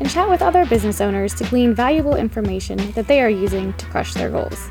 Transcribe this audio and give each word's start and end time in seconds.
and 0.00 0.08
chat 0.08 0.28
with 0.28 0.42
other 0.42 0.64
business 0.66 1.00
owners 1.00 1.34
to 1.34 1.44
glean 1.44 1.74
valuable 1.74 2.14
information 2.14 2.92
that 2.92 3.06
they 3.08 3.20
are 3.20 3.28
using 3.28 3.72
to 3.74 3.86
crush 3.86 4.14
their 4.14 4.30
goals. 4.30 4.68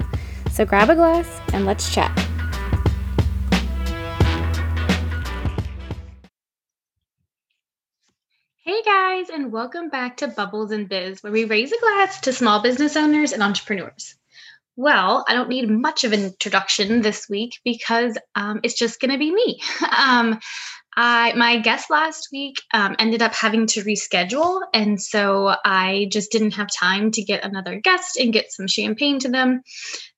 So 0.52 0.66
grab 0.66 0.90
a 0.90 0.96
glass 0.96 1.28
and 1.54 1.66
let's 1.66 1.94
chat. 1.94 2.12
Hey 8.64 8.82
guys, 8.84 9.30
and 9.30 9.52
welcome 9.52 9.90
back 9.90 10.18
to 10.18 10.28
Bubbles 10.28 10.72
and 10.72 10.90
Biz, 10.90 11.24
where 11.24 11.32
we 11.32 11.46
raise 11.46 11.72
a 11.72 11.80
glass 11.80 12.20
to 12.22 12.34
small 12.34 12.62
business 12.62 12.96
owners 12.96 13.32
and 13.32 13.42
entrepreneurs. 13.42 14.16
Well, 14.76 15.26
I 15.28 15.34
don't 15.34 15.50
need 15.50 15.70
much 15.70 16.04
of 16.04 16.14
an 16.14 16.24
introduction 16.24 17.02
this 17.02 17.28
week 17.28 17.60
because 17.64 18.16
um, 18.36 18.60
it's 18.62 18.76
just 18.76 19.00
going 19.00 19.12
to 19.12 19.18
be 19.18 19.34
me. 19.34 19.62
Um, 19.98 20.40
I 21.00 21.34
my 21.34 21.60
guest 21.60 21.92
last 21.92 22.30
week 22.34 22.56
um, 22.74 22.96
ended 22.98 23.22
up 23.22 23.36
having 23.36 23.68
to 23.68 23.84
reschedule, 23.84 24.62
and 24.74 25.00
so 25.00 25.56
I 25.64 26.08
just 26.12 26.32
didn't 26.32 26.56
have 26.56 26.70
time 26.76 27.12
to 27.12 27.24
get 27.24 27.46
another 27.46 27.80
guest 27.80 28.18
and 28.18 28.34
get 28.34 28.52
some 28.52 28.66
champagne 28.66 29.20
to 29.20 29.30
them. 29.30 29.62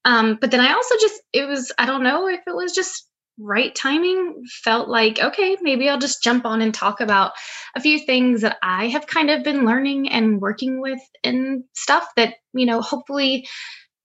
Um, 0.05 0.37
but 0.39 0.51
then 0.51 0.61
I 0.61 0.71
also 0.71 0.95
just 1.01 1.21
it 1.33 1.49
was 1.49 1.73
I 1.77 1.85
don't 1.85 2.03
know 2.03 2.29
if 2.29 2.39
it 2.47 2.55
was 2.55 2.71
just 2.73 3.05
right 3.37 3.75
timing. 3.75 4.41
Felt 4.63 4.87
like 4.87 5.19
okay, 5.19 5.57
maybe 5.61 5.89
I'll 5.89 5.99
just 5.99 6.23
jump 6.23 6.45
on 6.45 6.61
and 6.61 6.73
talk 6.73 7.01
about 7.01 7.33
a 7.75 7.81
few 7.81 7.99
things 7.99 8.41
that 8.41 8.57
I 8.63 8.87
have 8.87 9.05
kind 9.05 9.29
of 9.29 9.43
been 9.43 9.65
learning 9.65 10.09
and 10.09 10.39
working 10.39 10.79
with 10.79 11.01
and 11.25 11.65
stuff 11.75 12.07
that 12.15 12.35
you 12.53 12.65
know 12.65 12.79
hopefully 12.79 13.45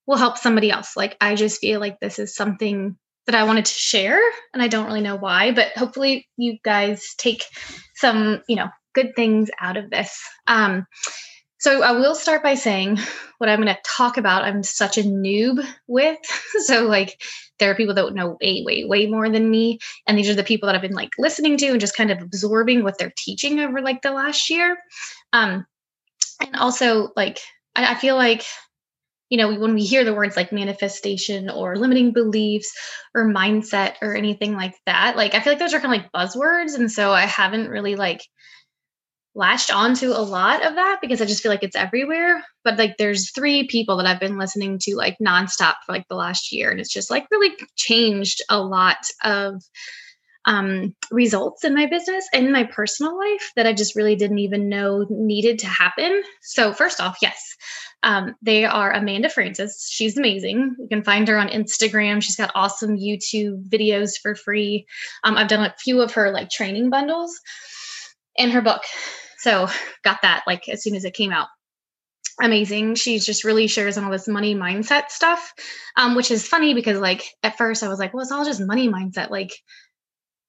will 0.08 0.16
help 0.16 0.38
somebody 0.38 0.72
else. 0.72 0.96
Like 0.96 1.16
I 1.20 1.36
just 1.36 1.60
feel 1.60 1.78
like 1.78 2.00
this 2.00 2.18
is 2.18 2.34
something 2.34 2.96
that 3.26 3.34
I 3.34 3.44
wanted 3.44 3.64
to 3.64 3.74
share, 3.74 4.20
and 4.52 4.62
I 4.62 4.68
don't 4.68 4.86
really 4.86 5.00
know 5.00 5.16
why, 5.16 5.52
but 5.52 5.72
hopefully 5.76 6.28
you 6.36 6.58
guys 6.64 7.14
take 7.16 7.44
some, 7.96 8.42
you 8.48 8.56
know, 8.56 8.68
good 8.94 9.14
things 9.16 9.50
out 9.60 9.76
of 9.76 9.90
this. 9.90 10.20
Um, 10.46 10.86
so 11.58 11.82
I 11.82 11.92
will 11.92 12.14
start 12.14 12.42
by 12.42 12.54
saying 12.54 12.98
what 13.38 13.48
I'm 13.48 13.62
going 13.62 13.74
to 13.74 13.80
talk 13.86 14.18
about. 14.18 14.44
I'm 14.44 14.62
such 14.62 14.98
a 14.98 15.02
noob 15.02 15.66
with, 15.86 16.18
so 16.64 16.86
like 16.86 17.22
there 17.58 17.70
are 17.70 17.74
people 17.74 17.94
that 17.94 18.14
know 18.14 18.36
way, 18.42 18.62
way, 18.66 18.84
way 18.84 19.06
more 19.06 19.30
than 19.30 19.50
me, 19.50 19.78
and 20.06 20.18
these 20.18 20.28
are 20.28 20.34
the 20.34 20.44
people 20.44 20.66
that 20.66 20.74
I've 20.74 20.82
been 20.82 20.92
like 20.92 21.12
listening 21.18 21.56
to 21.58 21.68
and 21.68 21.80
just 21.80 21.96
kind 21.96 22.10
of 22.10 22.20
absorbing 22.20 22.82
what 22.82 22.98
they're 22.98 23.14
teaching 23.16 23.60
over 23.60 23.80
like 23.80 24.02
the 24.02 24.10
last 24.10 24.50
year. 24.50 24.76
Um, 25.32 25.66
and 26.40 26.56
also 26.56 27.10
like 27.16 27.40
I, 27.74 27.92
I 27.92 27.94
feel 27.94 28.16
like 28.16 28.44
you 29.34 29.38
know, 29.38 29.52
when 29.52 29.74
we 29.74 29.82
hear 29.82 30.04
the 30.04 30.14
words 30.14 30.36
like 30.36 30.52
manifestation 30.52 31.50
or 31.50 31.74
limiting 31.74 32.12
beliefs 32.12 32.72
or 33.16 33.24
mindset 33.24 33.94
or 34.00 34.14
anything 34.14 34.54
like 34.54 34.76
that, 34.86 35.16
like 35.16 35.34
I 35.34 35.40
feel 35.40 35.52
like 35.52 35.58
those 35.58 35.74
are 35.74 35.80
kind 35.80 35.92
of 35.92 36.02
like 36.02 36.12
buzzwords. 36.12 36.76
And 36.76 36.88
so 36.88 37.10
I 37.10 37.22
haven't 37.22 37.68
really 37.68 37.96
like 37.96 38.20
latched 39.34 39.74
onto 39.74 40.10
a 40.10 40.22
lot 40.22 40.64
of 40.64 40.76
that 40.76 41.00
because 41.02 41.20
I 41.20 41.24
just 41.24 41.42
feel 41.42 41.50
like 41.50 41.64
it's 41.64 41.74
everywhere. 41.74 42.44
But 42.62 42.78
like 42.78 42.94
there's 42.96 43.32
three 43.32 43.66
people 43.66 43.96
that 43.96 44.06
I've 44.06 44.20
been 44.20 44.38
listening 44.38 44.78
to 44.82 44.94
like 44.94 45.16
nonstop 45.20 45.74
for 45.84 45.90
like 45.90 46.06
the 46.06 46.14
last 46.14 46.52
year. 46.52 46.70
And 46.70 46.78
it's 46.78 46.92
just 46.92 47.10
like 47.10 47.26
really 47.32 47.56
changed 47.74 48.40
a 48.48 48.60
lot 48.60 49.04
of 49.24 49.60
um, 50.46 50.94
results 51.10 51.64
in 51.64 51.74
my 51.74 51.86
business 51.86 52.26
and 52.32 52.52
my 52.52 52.64
personal 52.64 53.16
life 53.18 53.52
that 53.56 53.66
I 53.66 53.72
just 53.72 53.96
really 53.96 54.16
didn't 54.16 54.38
even 54.38 54.68
know 54.68 55.06
needed 55.08 55.60
to 55.60 55.66
happen. 55.66 56.22
So, 56.42 56.72
first 56.72 57.00
off, 57.00 57.18
yes, 57.22 57.56
um, 58.02 58.34
they 58.42 58.64
are 58.64 58.92
Amanda 58.92 59.28
Frances. 59.28 59.88
She's 59.90 60.18
amazing. 60.18 60.76
You 60.78 60.88
can 60.88 61.02
find 61.02 61.26
her 61.28 61.38
on 61.38 61.48
Instagram. 61.48 62.22
She's 62.22 62.36
got 62.36 62.52
awesome 62.54 62.96
YouTube 62.96 63.68
videos 63.68 64.12
for 64.20 64.34
free. 64.34 64.86
Um, 65.22 65.36
I've 65.36 65.48
done 65.48 65.64
a 65.64 65.74
few 65.78 66.02
of 66.02 66.12
her 66.14 66.30
like 66.30 66.50
training 66.50 66.90
bundles 66.90 67.40
and 68.38 68.52
her 68.52 68.62
book. 68.62 68.82
So, 69.38 69.68
got 70.02 70.22
that 70.22 70.44
like 70.46 70.68
as 70.68 70.82
soon 70.82 70.94
as 70.94 71.04
it 71.04 71.14
came 71.14 71.32
out 71.32 71.48
amazing. 72.42 72.96
She 72.96 73.18
just 73.18 73.44
really 73.44 73.66
shares 73.66 73.96
on 73.96 74.04
all 74.04 74.10
this 74.10 74.28
money 74.28 74.54
mindset 74.54 75.10
stuff, 75.10 75.52
um, 75.96 76.14
which 76.14 76.30
is 76.30 76.46
funny 76.46 76.74
because 76.74 76.98
like 76.98 77.24
at 77.42 77.56
first 77.56 77.82
I 77.82 77.88
was 77.88 77.98
like, 77.98 78.12
well, 78.12 78.22
it's 78.22 78.32
all 78.32 78.44
just 78.44 78.60
money 78.60 78.88
mindset. 78.88 79.30
Like 79.30 79.52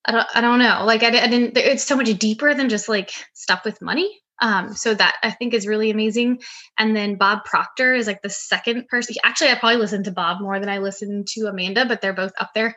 I 0.06 0.12
don't, 0.12 0.28
I 0.36 0.42
don't 0.42 0.60
know. 0.60 0.84
Like 0.86 1.04
I, 1.04 1.08
I 1.08 1.28
didn't, 1.28 1.58
it's 1.58 1.84
so 1.84 1.96
much 1.96 2.14
deeper 2.18 2.54
than 2.54 2.70
just 2.70 2.88
like 2.90 3.12
stuff 3.34 3.66
with 3.66 3.82
money. 3.82 4.10
Um, 4.42 4.74
so 4.74 4.94
that 4.94 5.16
I 5.24 5.32
think 5.32 5.54
is 5.54 5.66
really 5.66 5.92
amazing. 5.92 6.42
And 6.78 6.96
then 6.96 7.16
Bob 7.16 7.46
Proctor 7.46 7.94
is 7.94 8.06
like 8.06 8.22
the 8.22 8.30
second 8.30 8.88
person. 8.90 9.16
Actually, 9.24 9.52
I 9.52 9.56
probably 9.56 9.78
listened 9.78 10.06
to 10.06 10.12
Bob 10.12 10.42
more 10.42 10.60
than 10.60 10.68
I 10.68 10.80
listened 10.80 11.28
to 11.28 11.48
Amanda, 11.48 11.86
but 11.86 12.02
they're 12.02 12.14
both 12.14 12.34
up 12.38 12.52
there. 12.54 12.76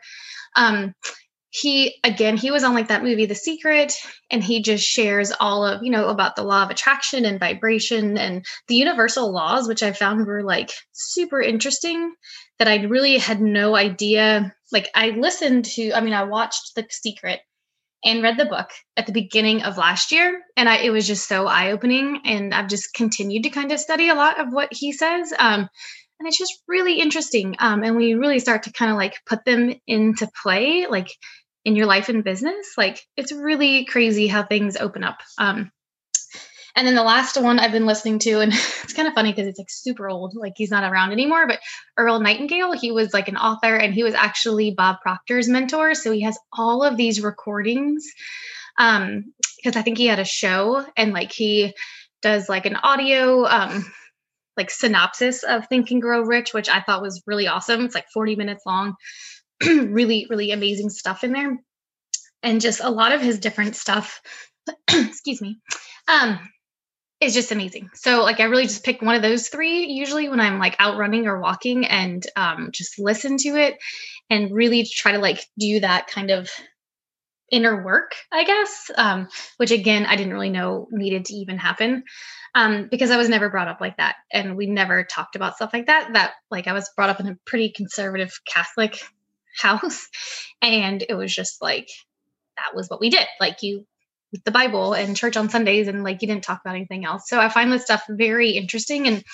Um, 0.55 0.95
he 1.51 1.99
again 2.05 2.37
he 2.37 2.51
was 2.51 2.63
on 2.63 2.75
like 2.75 2.89
that 2.89 3.03
movie 3.03 3.25
the 3.25 3.35
secret 3.35 3.95
and 4.31 4.45
he 4.45 4.63
just 4.63 4.85
shares 4.85 5.33
all 5.41 5.65
of 5.65 5.83
you 5.83 5.91
know 5.91 6.09
about 6.09 6.37
the 6.37 6.43
law 6.43 6.63
of 6.63 6.71
attraction 6.71 7.25
and 7.25 7.41
vibration 7.41 8.19
and 8.19 8.45
the 8.69 8.75
universal 8.75 9.33
laws 9.33 9.67
which 9.67 9.83
i 9.83 9.93
found 9.93 10.27
were 10.27 10.43
like 10.43 10.71
super 10.93 11.41
interesting 11.41 12.13
that 12.59 12.69
i 12.69 12.77
really 12.83 13.17
had 13.17 13.41
no 13.41 13.75
idea 13.75 14.55
like 14.73 14.89
i 14.95 15.11
listened 15.11 15.65
to 15.65 15.93
i 15.93 16.01
mean 16.01 16.15
i 16.15 16.25
watched 16.25 16.75
the 16.75 16.87
secret 16.91 17.41
and 18.05 18.23
read 18.23 18.37
the 18.37 18.47
book 18.47 18.69
at 18.97 19.07
the 19.07 19.13
beginning 19.13 19.63
of 19.63 19.77
last 19.77 20.13
year 20.13 20.41
and 20.57 20.69
i 20.69 20.77
it 20.77 20.91
was 20.91 21.07
just 21.07 21.29
so 21.29 21.47
eye-opening 21.47 22.21
and 22.25 22.55
i've 22.55 22.69
just 22.69 22.95
continued 22.95 23.43
to 23.43 23.51
kind 23.51 23.73
of 23.73 23.81
study 23.81 24.09
a 24.09 24.15
lot 24.15 24.41
of 24.41 24.53
what 24.53 24.73
he 24.73 24.93
says 24.93 25.33
um, 25.39 25.69
and 26.21 26.27
it's 26.27 26.39
just 26.39 26.63
really 26.67 27.01
interesting 27.01 27.57
um, 27.59 27.83
and 27.83 27.97
we 27.97 28.15
really 28.15 28.39
start 28.39 28.65
to 28.65 28.73
kind 28.73 28.91
of 28.91 28.97
like 28.97 29.15
put 29.27 29.45
them 29.45 29.75
into 29.87 30.29
play 30.43 30.87
like 30.87 31.09
in 31.65 31.77
your 31.77 31.87
life 31.87 32.09
and 32.09 32.25
business 32.25 32.75
like 32.77 33.01
it's 33.17 33.33
really 33.33 33.85
crazy 33.85 34.27
how 34.27 34.43
things 34.43 34.77
open 34.77 35.05
up 35.05 35.19
um, 35.39 35.71
and 36.79 36.87
then 36.87 36.95
the 36.95 37.03
last 37.03 37.37
one 37.37 37.59
I've 37.59 37.73
been 37.73 37.87
listening 37.87 38.21
to, 38.21 38.39
and 38.39 38.53
it's 38.85 38.93
kind 38.93 39.09
of 39.09 39.15
funny 39.15 39.33
because 39.33 39.49
it's 39.49 39.59
like 39.59 39.69
super 39.69 40.09
old, 40.09 40.37
like 40.37 40.53
he's 40.55 40.71
not 40.71 40.89
around 40.89 41.11
anymore, 41.11 41.49
but 41.49 41.59
Earl 41.97 42.21
Nightingale, 42.21 42.71
he 42.71 42.93
was 42.93 43.13
like 43.13 43.27
an 43.27 43.37
author 43.37 43.75
and 43.75 43.93
he 43.93 44.05
was 44.05 44.15
actually 44.15 44.71
Bob 44.71 45.01
Proctor's 45.03 45.49
mentor. 45.49 45.95
So 45.95 46.13
he 46.13 46.23
has 46.23 46.39
all 46.53 46.85
of 46.85 46.97
these 46.97 47.21
recordings. 47.21 48.07
Um, 48.79 49.33
because 49.57 49.75
I 49.75 49.83
think 49.83 49.99
he 49.99 50.07
had 50.07 50.21
a 50.21 50.25
show 50.25 50.87
and 50.97 51.13
like 51.13 51.33
he 51.33 51.75
does 52.23 52.49
like 52.49 52.65
an 52.65 52.77
audio 52.77 53.45
um 53.45 53.85
like 54.57 54.71
synopsis 54.71 55.43
of 55.43 55.67
Think 55.67 55.91
and 55.91 56.01
Grow 56.01 56.23
Rich, 56.23 56.55
which 56.55 56.69
I 56.69 56.81
thought 56.81 57.03
was 57.03 57.23
really 57.27 57.49
awesome. 57.49 57.85
It's 57.85 57.95
like 57.95 58.09
40 58.15 58.37
minutes 58.37 58.63
long, 58.65 58.95
really, 59.67 60.27
really 60.31 60.53
amazing 60.53 60.91
stuff 60.91 61.25
in 61.25 61.33
there. 61.33 61.57
And 62.45 62.61
just 62.61 62.81
a 62.81 62.91
lot 62.91 63.13
of 63.13 63.21
his 63.21 63.41
different 63.41 63.75
stuff. 63.75 64.21
excuse 64.89 65.41
me. 65.41 65.59
Um, 66.09 66.39
is 67.21 67.35
just 67.35 67.51
amazing. 67.51 67.91
So 67.95 68.23
like 68.23 68.41
I 68.41 68.45
really 68.45 68.65
just 68.65 68.85
pick 68.85 69.03
one 69.03 69.15
of 69.15 69.23
those 69.23 69.49
three 69.49 69.87
usually 69.87 70.29
when 70.29 70.41
I'm 70.41 70.59
like 70.59 70.77
out 70.79 70.99
running 70.99 71.27
or 71.27 71.41
walking 71.41 71.87
and 71.87 72.25
um, 72.37 72.71
just 72.73 72.99
listen 72.99 73.37
to 73.39 73.57
it 73.57 73.77
and 74.31 74.53
really 74.53 74.85
try 74.85 75.13
to 75.13 75.19
like 75.19 75.45
do 75.59 75.81
that 75.81 76.07
kind 76.07 76.31
of 76.31 76.49
inner 77.51 77.83
work, 77.85 78.15
I 78.33 78.45
guess, 78.45 78.91
um, 78.97 79.29
which 79.57 79.71
again, 79.71 80.07
I 80.07 80.17
didn't 80.17 80.33
really 80.33 80.51
know 80.51 80.87
needed 80.91 81.25
to 81.27 81.35
even 81.35 81.59
happen 81.59 82.05
um, 82.55 82.89
because 82.91 83.11
I 83.11 83.17
was 83.17 83.29
never 83.29 83.51
brought 83.51 83.69
up 83.69 83.81
like 83.81 83.97
that. 83.97 84.17
And 84.33 84.57
we 84.57 84.67
never 84.67 85.05
talked 85.05 85.35
about 85.35 85.57
stuff 85.57 85.71
like 85.73 85.87
that. 85.87 86.13
That 86.13 86.35
like 86.51 86.67
I 86.67 86.73
was 86.73 86.91
brought 86.95 87.11
up 87.11 87.21
in 87.21 87.29
a 87.29 87.39
pretty 87.47 87.71
conservative 87.71 88.39
Catholic 88.47 89.01
house. 89.61 90.09
And 90.63 91.05
it 91.09 91.15
was 91.15 91.35
just 91.35 91.63
like, 91.63 91.89
that 92.57 92.77
was 92.77 92.89
what 92.89 93.01
we 93.01 93.11
did. 93.11 93.27
Like 93.41 93.63
you 93.63 93.87
the 94.45 94.51
Bible 94.51 94.93
and 94.93 95.17
church 95.17 95.37
on 95.37 95.49
Sundays, 95.49 95.89
and 95.89 96.05
like 96.05 96.23
you 96.23 96.29
didn't 96.29 96.45
talk 96.45 96.61
about 96.61 96.77
anything 96.77 97.05
else. 97.05 97.29
So 97.29 97.41
I 97.41 97.49
find 97.49 97.73
this 97.73 97.85
stuff 97.85 98.05
very 98.09 98.51
interesting 98.51 99.07
and 99.07 99.25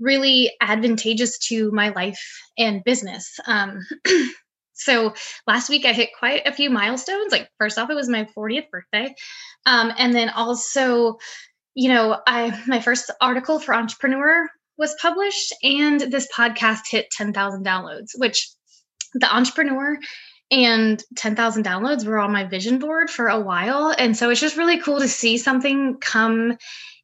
really 0.00 0.52
advantageous 0.60 1.38
to 1.38 1.70
my 1.70 1.90
life 1.90 2.20
and 2.58 2.84
business. 2.84 3.38
Um, 3.46 3.80
so 4.74 5.14
last 5.46 5.70
week 5.70 5.84
I 5.86 5.92
hit 5.92 6.10
quite 6.18 6.46
a 6.46 6.52
few 6.52 6.70
milestones. 6.70 7.32
Like 7.32 7.48
first 7.58 7.78
off, 7.78 7.90
it 7.90 7.94
was 7.94 8.08
my 8.08 8.26
40th 8.36 8.70
birthday, 8.70 9.14
um, 9.66 9.92
and 9.96 10.14
then 10.14 10.30
also, 10.30 11.18
you 11.74 11.88
know, 11.88 12.20
I 12.26 12.62
my 12.66 12.80
first 12.80 13.10
article 13.20 13.58
for 13.58 13.74
Entrepreneur 13.74 14.48
was 14.76 14.96
published, 15.00 15.54
and 15.62 16.00
this 16.00 16.28
podcast 16.36 16.80
hit 16.90 17.06
10,000 17.10 17.64
downloads, 17.64 18.10
which 18.16 18.50
the 19.14 19.32
Entrepreneur 19.32 19.98
and 20.50 21.02
10,000 21.16 21.64
downloads 21.64 22.04
were 22.04 22.18
on 22.18 22.32
my 22.32 22.44
vision 22.44 22.78
board 22.78 23.10
for 23.10 23.28
a 23.28 23.40
while. 23.40 23.94
And 23.96 24.16
so 24.16 24.30
it's 24.30 24.40
just 24.40 24.56
really 24.56 24.78
cool 24.78 25.00
to 25.00 25.08
see 25.08 25.38
something 25.38 25.96
come 26.00 26.56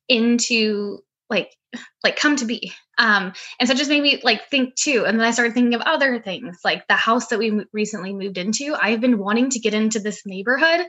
into 0.08 0.98
like 1.28 1.54
like 2.02 2.16
come 2.16 2.34
to 2.34 2.44
be. 2.44 2.72
Um 2.98 3.32
and 3.58 3.69
so 3.69 3.72
it 3.72 3.78
just 3.78 3.90
made 3.90 4.02
me 4.02 4.20
like 4.25 4.48
think 4.48 4.75
too. 4.75 5.04
And 5.06 5.19
then 5.19 5.26
i 5.26 5.31
started 5.31 5.54
thinking 5.54 5.75
of 5.75 5.82
other 5.82 6.19
things 6.19 6.58
like 6.64 6.87
the 6.88 6.94
house 6.94 7.28
that 7.28 7.38
we 7.38 7.64
recently 7.72 8.12
moved 8.12 8.38
into. 8.38 8.75
I've 8.75 9.00
been 9.00 9.19
wanting 9.19 9.50
to 9.50 9.60
get 9.60 9.72
into 9.72 10.00
this 10.00 10.26
neighborhood 10.26 10.87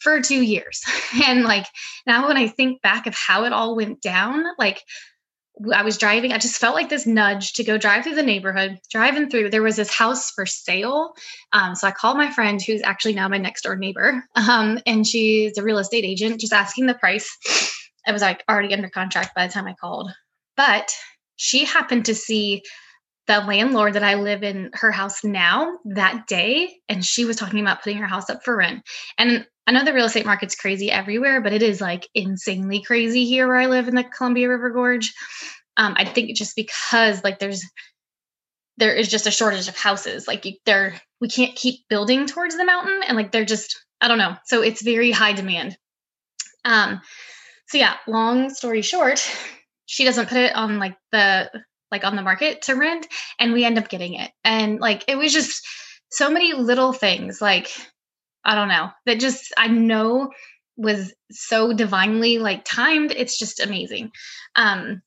for 0.00 0.20
two 0.20 0.40
years. 0.40 0.82
And 1.24 1.42
like 1.42 1.66
now 2.06 2.28
when 2.28 2.36
i 2.36 2.48
think 2.48 2.80
back 2.80 3.06
of 3.06 3.14
how 3.14 3.44
it 3.44 3.52
all 3.52 3.76
went 3.76 4.00
down 4.00 4.44
like 4.58 4.82
I 5.72 5.82
was 5.82 5.98
driving, 5.98 6.32
I 6.32 6.38
just 6.38 6.58
felt 6.58 6.74
like 6.74 6.88
this 6.88 7.06
nudge 7.06 7.52
to 7.54 7.64
go 7.64 7.76
drive 7.76 8.04
through 8.04 8.14
the 8.14 8.22
neighborhood. 8.22 8.80
Driving 8.90 9.28
through, 9.28 9.50
there 9.50 9.62
was 9.62 9.76
this 9.76 9.92
house 9.92 10.30
for 10.30 10.46
sale. 10.46 11.14
Um, 11.52 11.74
so 11.74 11.86
I 11.86 11.90
called 11.90 12.16
my 12.16 12.30
friend, 12.30 12.60
who's 12.60 12.82
actually 12.82 13.14
now 13.14 13.28
my 13.28 13.38
next 13.38 13.62
door 13.62 13.76
neighbor, 13.76 14.24
um, 14.34 14.78
and 14.86 15.06
she's 15.06 15.58
a 15.58 15.62
real 15.62 15.78
estate 15.78 16.04
agent, 16.04 16.40
just 16.40 16.52
asking 16.52 16.86
the 16.86 16.94
price. 16.94 17.36
I 18.06 18.12
was 18.12 18.22
like 18.22 18.42
already 18.48 18.72
under 18.72 18.88
contract 18.88 19.34
by 19.34 19.46
the 19.46 19.52
time 19.52 19.66
I 19.66 19.74
called. 19.74 20.10
But 20.56 20.92
she 21.36 21.64
happened 21.64 22.06
to 22.06 22.14
see 22.14 22.62
the 23.26 23.40
landlord 23.40 23.94
that 23.94 24.02
I 24.02 24.14
live 24.14 24.42
in 24.42 24.70
her 24.74 24.90
house 24.90 25.22
now 25.22 25.78
that 25.84 26.26
day, 26.26 26.74
and 26.88 27.04
she 27.04 27.24
was 27.24 27.36
talking 27.36 27.60
about 27.60 27.82
putting 27.82 27.98
her 27.98 28.06
house 28.06 28.28
up 28.28 28.44
for 28.44 28.56
rent. 28.56 28.82
And 29.18 29.46
I 29.66 29.72
know 29.72 29.84
the 29.84 29.94
real 29.94 30.06
estate 30.06 30.26
market's 30.26 30.56
crazy 30.56 30.90
everywhere, 30.90 31.40
but 31.40 31.52
it 31.52 31.62
is 31.62 31.80
like 31.80 32.08
insanely 32.14 32.82
crazy 32.82 33.24
here 33.24 33.46
where 33.46 33.58
I 33.58 33.66
live 33.66 33.88
in 33.88 33.94
the 33.94 34.04
Columbia 34.04 34.48
River 34.48 34.70
Gorge. 34.70 35.14
Um, 35.76 35.94
I 35.96 36.04
think 36.04 36.36
just 36.36 36.56
because 36.56 37.22
like 37.22 37.38
there's 37.38 37.64
there 38.78 38.94
is 38.94 39.08
just 39.08 39.26
a 39.26 39.30
shortage 39.30 39.68
of 39.68 39.76
houses. 39.76 40.26
Like 40.26 40.46
there, 40.64 40.94
we 41.20 41.28
can't 41.28 41.54
keep 41.54 41.86
building 41.88 42.26
towards 42.26 42.56
the 42.56 42.64
mountain, 42.64 43.00
and 43.06 43.16
like 43.16 43.30
they're 43.30 43.44
just 43.44 43.80
I 44.00 44.08
don't 44.08 44.18
know. 44.18 44.36
So 44.46 44.62
it's 44.62 44.82
very 44.82 45.12
high 45.12 45.32
demand. 45.32 45.76
Um, 46.64 47.00
so 47.68 47.78
yeah, 47.78 47.94
long 48.06 48.50
story 48.50 48.82
short, 48.82 49.24
she 49.86 50.04
doesn't 50.04 50.28
put 50.28 50.38
it 50.38 50.54
on 50.54 50.78
like 50.78 50.96
the 51.12 51.50
like 51.90 52.04
on 52.04 52.16
the 52.16 52.22
market 52.22 52.62
to 52.62 52.74
rent, 52.74 53.06
and 53.38 53.52
we 53.52 53.64
end 53.64 53.78
up 53.78 53.88
getting 53.88 54.14
it. 54.14 54.30
And 54.44 54.80
like 54.80 55.04
it 55.06 55.16
was 55.16 55.32
just 55.32 55.64
so 56.10 56.30
many 56.30 56.52
little 56.52 56.92
things 56.92 57.40
like 57.40 57.68
I 58.44 58.54
don't 58.54 58.68
know, 58.68 58.90
that 59.06 59.20
just 59.20 59.52
I 59.56 59.68
know 59.68 60.30
was 60.76 61.12
so 61.30 61.72
divinely 61.72 62.38
like 62.38 62.64
timed. 62.64 63.12
It's 63.12 63.38
just 63.38 63.60
amazing. 63.60 64.10
Um, 64.56 65.02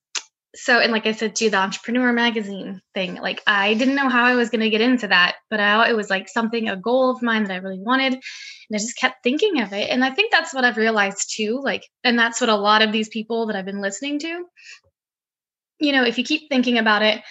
so 0.55 0.79
and 0.79 0.91
like 0.91 1.05
I 1.05 1.11
said 1.11 1.35
to 1.35 1.49
the 1.49 1.57
entrepreneur 1.57 2.13
magazine 2.13 2.81
thing, 2.93 3.15
like 3.15 3.43
I 3.45 3.73
didn't 3.73 3.95
know 3.95 4.07
how 4.07 4.23
I 4.23 4.35
was 4.35 4.49
going 4.49 4.61
to 4.61 4.69
get 4.69 4.81
into 4.81 5.07
that, 5.07 5.35
but 5.49 5.59
I, 5.59 5.89
it 5.89 5.95
was 5.95 6.09
like 6.09 6.29
something 6.29 6.69
a 6.69 6.77
goal 6.77 7.11
of 7.11 7.21
mine 7.21 7.43
that 7.43 7.53
I 7.53 7.57
really 7.57 7.81
wanted, 7.81 8.13
and 8.13 8.21
I 8.73 8.77
just 8.77 8.97
kept 8.97 9.21
thinking 9.21 9.61
of 9.61 9.73
it. 9.73 9.89
And 9.89 10.03
I 10.03 10.11
think 10.11 10.31
that's 10.31 10.53
what 10.53 10.63
I've 10.63 10.77
realized 10.77 11.33
too. 11.35 11.59
Like, 11.61 11.83
and 12.03 12.17
that's 12.17 12.39
what 12.39 12.49
a 12.49 12.55
lot 12.55 12.81
of 12.81 12.93
these 12.93 13.09
people 13.09 13.47
that 13.47 13.55
I've 13.55 13.65
been 13.65 13.81
listening 13.81 14.19
to. 14.19 14.45
You 15.79 15.91
know, 15.91 16.05
if 16.05 16.17
you 16.17 16.23
keep 16.23 16.47
thinking 16.47 16.77
about 16.77 17.01
it 17.01 17.21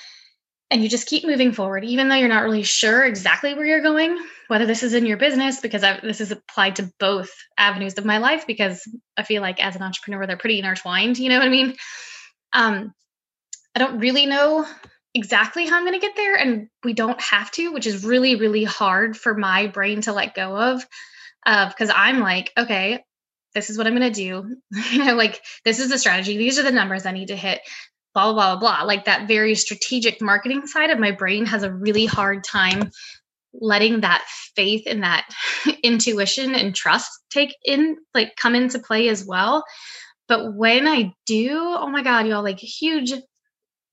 and 0.74 0.82
you 0.82 0.88
just 0.88 1.06
keep 1.06 1.24
moving 1.24 1.52
forward, 1.52 1.84
even 1.84 2.08
though 2.08 2.16
you're 2.16 2.28
not 2.28 2.42
really 2.42 2.64
sure 2.64 3.04
exactly 3.04 3.54
where 3.54 3.64
you're 3.64 3.80
going, 3.80 4.18
whether 4.48 4.66
this 4.66 4.82
is 4.82 4.92
in 4.92 5.06
your 5.06 5.16
business, 5.16 5.60
because 5.60 5.84
I, 5.84 6.00
this 6.00 6.20
is 6.20 6.32
applied 6.32 6.76
to 6.76 6.90
both 6.98 7.30
avenues 7.56 7.96
of 7.96 8.04
my 8.04 8.18
life, 8.18 8.44
because 8.48 8.82
I 9.16 9.22
feel 9.22 9.40
like 9.40 9.64
as 9.64 9.76
an 9.76 9.82
entrepreneur, 9.82 10.26
they're 10.26 10.36
pretty 10.36 10.58
intertwined. 10.58 11.16
You 11.16 11.28
know 11.28 11.38
what 11.38 11.46
I 11.46 11.50
mean? 11.50 11.76
Um, 12.52 12.92
I 13.76 13.78
don't 13.78 14.00
really 14.00 14.26
know 14.26 14.66
exactly 15.14 15.64
how 15.64 15.76
I'm 15.76 15.84
going 15.84 15.94
to 15.94 16.04
get 16.04 16.16
there, 16.16 16.34
and 16.34 16.66
we 16.82 16.92
don't 16.92 17.20
have 17.20 17.52
to, 17.52 17.72
which 17.72 17.86
is 17.86 18.04
really, 18.04 18.34
really 18.34 18.64
hard 18.64 19.16
for 19.16 19.32
my 19.32 19.68
brain 19.68 20.00
to 20.02 20.12
let 20.12 20.34
go 20.34 20.56
of. 20.56 20.84
Because 21.44 21.90
uh, 21.90 21.94
I'm 21.94 22.18
like, 22.18 22.52
okay, 22.58 23.04
this 23.54 23.70
is 23.70 23.78
what 23.78 23.86
I'm 23.86 23.96
going 23.96 24.12
to 24.12 24.20
do. 24.20 24.56
you 24.90 25.04
know, 25.04 25.14
like 25.14 25.40
this 25.64 25.78
is 25.78 25.88
the 25.88 25.98
strategy. 25.98 26.36
These 26.36 26.58
are 26.58 26.64
the 26.64 26.72
numbers 26.72 27.06
I 27.06 27.12
need 27.12 27.28
to 27.28 27.36
hit 27.36 27.60
blah, 28.14 28.32
blah, 28.32 28.56
blah, 28.56 28.60
blah. 28.60 28.82
Like 28.84 29.04
that 29.04 29.28
very 29.28 29.54
strategic 29.54 30.22
marketing 30.22 30.66
side 30.66 30.90
of 30.90 30.98
my 30.98 31.10
brain 31.10 31.46
has 31.46 31.62
a 31.62 31.72
really 31.72 32.06
hard 32.06 32.44
time 32.44 32.90
letting 33.52 34.00
that 34.00 34.24
faith 34.56 34.84
and 34.86 35.02
that 35.02 35.28
intuition 35.82 36.54
and 36.54 36.74
trust 36.74 37.10
take 37.30 37.54
in, 37.64 37.96
like 38.14 38.36
come 38.36 38.54
into 38.54 38.78
play 38.78 39.08
as 39.08 39.24
well. 39.26 39.64
But 40.26 40.54
when 40.54 40.86
I 40.88 41.12
do, 41.26 41.58
oh 41.58 41.88
my 41.88 42.02
God, 42.02 42.26
y'all, 42.26 42.42
like 42.42 42.58
huge, 42.58 43.12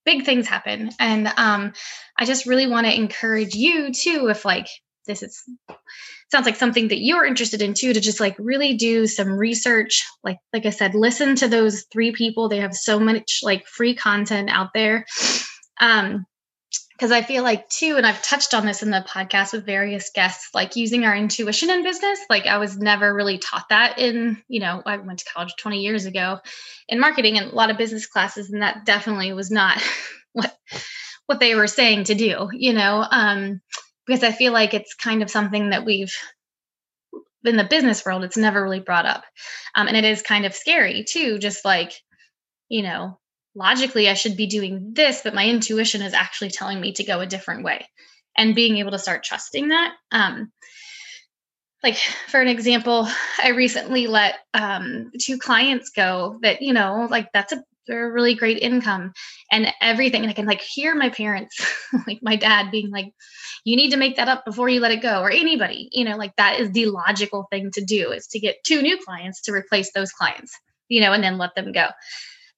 big 0.06 0.24
things 0.24 0.48
happen. 0.48 0.92
And 1.00 1.28
um, 1.38 1.74
I 2.18 2.26
just 2.26 2.46
really 2.46 2.68
want 2.68 2.88
to 2.88 2.96
encourage 2.96 3.54
you 3.54 3.92
too, 3.92 4.30
if 4.30 4.46
like 4.46 4.68
this 5.08 5.24
is 5.24 5.44
sounds 6.32 6.46
like 6.46 6.56
something 6.56 6.90
that 6.90 7.02
you're 7.02 7.26
interested 7.26 7.62
in 7.62 7.74
too 7.74 7.94
to 7.94 8.00
just 8.00 8.20
like 8.20 8.36
really 8.40 8.76
do 8.76 9.08
some 9.08 9.34
research. 9.34 10.06
Like 10.24 10.38
like 10.54 10.66
i 10.66 10.70
said 10.70 10.96
listen 10.96 11.36
to 11.38 11.48
those 11.48 11.86
three 11.92 12.12
people. 12.12 12.50
They 12.50 12.60
have 12.60 12.74
so 12.74 13.00
much 13.00 13.40
like 13.44 13.68
free 13.68 13.96
content 13.96 14.50
out 14.50 14.70
there. 14.74 15.06
Um 15.80 16.26
because 16.94 17.12
i 17.12 17.24
feel 17.24 17.42
like 17.42 17.68
too 17.68 17.98
and 17.98 18.06
i've 18.06 18.22
touched 18.22 18.54
on 18.54 18.64
this 18.64 18.84
in 18.84 18.92
the 18.92 19.04
podcast 19.10 19.54
with 19.54 19.66
various 19.66 20.12
guests 20.14 20.50
like 20.54 20.76
using 20.76 21.04
our 21.04 21.16
intuition 21.16 21.72
in 21.72 21.84
business 21.84 22.20
like 22.30 22.46
i 22.46 22.60
was 22.60 22.78
never 22.78 23.12
really 23.12 23.40
taught 23.40 23.66
that 23.70 23.98
in 23.98 24.42
you 24.48 24.60
know 24.60 24.84
i 24.86 24.96
went 24.98 25.18
to 25.18 25.26
college 25.34 25.54
20 25.60 25.80
years 25.80 26.06
ago 26.06 26.38
in 26.88 27.00
marketing 27.00 27.40
and 27.40 27.52
a 27.52 27.56
lot 27.56 27.72
of 27.72 27.78
business 27.78 28.06
classes 28.06 28.52
and 28.52 28.62
that 28.62 28.86
definitely 28.86 29.34
was 29.34 29.50
not 29.50 29.82
what 30.34 30.56
what 31.26 31.40
they 31.40 31.56
were 31.56 31.68
saying 31.68 32.04
to 32.04 32.14
do 32.14 32.50
you 32.54 32.74
know? 32.74 33.06
Um 33.10 33.62
because 34.06 34.24
I 34.24 34.32
feel 34.32 34.54
like 34.54 34.74
it's 34.74 34.94
kind 34.94 35.22
of 35.22 35.30
something 35.30 35.70
that 35.70 35.86
we've 35.86 36.16
in 37.44 37.58
the 37.58 37.64
business 37.64 38.06
world, 38.06 38.24
it's 38.24 38.38
never 38.38 38.62
really 38.62 38.80
brought 38.80 39.06
up. 39.06 39.24
Um, 39.76 39.88
and 39.88 39.98
it 39.98 40.06
is 40.06 40.22
kind 40.22 40.46
of 40.46 40.54
scary 40.54 41.04
too, 41.08 41.40
just 41.40 41.66
like, 41.66 41.92
you 42.70 42.84
know, 42.84 43.20
logically 43.56 44.10
I 44.10 44.14
should 44.14 44.38
be 44.38 44.48
doing 44.48 44.92
this, 44.94 45.22
but 45.24 45.34
my 45.34 45.48
intuition 45.48 46.02
is 46.02 46.14
actually 46.14 46.52
telling 46.52 46.80
me 46.80 46.94
to 46.94 47.04
go 47.04 47.20
a 47.20 47.26
different 47.26 47.64
way 47.64 47.88
and 48.38 48.56
being 48.56 48.78
able 48.78 48.92
to 48.92 49.00
start 49.00 49.24
trusting 49.24 49.70
that. 49.70 49.94
Um, 50.12 50.52
like 51.84 51.98
for 52.28 52.40
an 52.40 52.48
example, 52.48 53.08
I 53.44 53.50
recently 53.50 54.08
let 54.08 54.36
um, 54.54 55.12
two 55.20 55.38
clients 55.38 55.90
go 55.90 56.38
that, 56.44 56.62
you 56.62 56.74
know, 56.74 57.08
like 57.10 57.30
that's 57.34 57.54
a 57.54 57.64
they're 57.88 58.10
a 58.10 58.12
really 58.12 58.36
great 58.36 58.60
income 58.60 59.14
and 59.52 59.68
everything. 59.82 60.22
And 60.22 60.30
I 60.30 60.34
can 60.34 60.46
like 60.46 60.62
hear 60.62 60.96
my 60.96 61.10
parents, 61.10 61.60
like 62.08 62.20
my 62.22 62.36
dad 62.36 62.72
being 62.72 62.90
like, 62.90 63.14
you 63.64 63.76
need 63.76 63.92
to 63.92 63.98
make 63.98 64.16
that 64.16 64.28
up 64.28 64.46
before 64.46 64.70
you 64.70 64.80
let 64.80 64.92
it 64.92 65.02
go, 65.02 65.22
or 65.22 65.30
anybody, 65.30 65.90
you 65.92 66.06
know, 66.06 66.18
like 66.18 66.36
that 66.38 66.60
is 66.60 66.72
the 66.72 66.88
logical 66.88 67.48
thing 67.52 67.72
to 67.72 67.84
do 67.84 68.12
is 68.12 68.28
to 68.28 68.40
get 68.40 68.64
two 68.66 68.82
new 68.82 68.98
clients 69.04 69.42
to 69.44 69.52
replace 69.52 69.92
those 69.94 70.12
clients, 70.12 70.58
you 70.88 71.02
know, 71.02 71.14
and 71.14 71.24
then 71.24 71.38
let 71.38 71.56
them 71.56 71.72
go. 71.72 71.88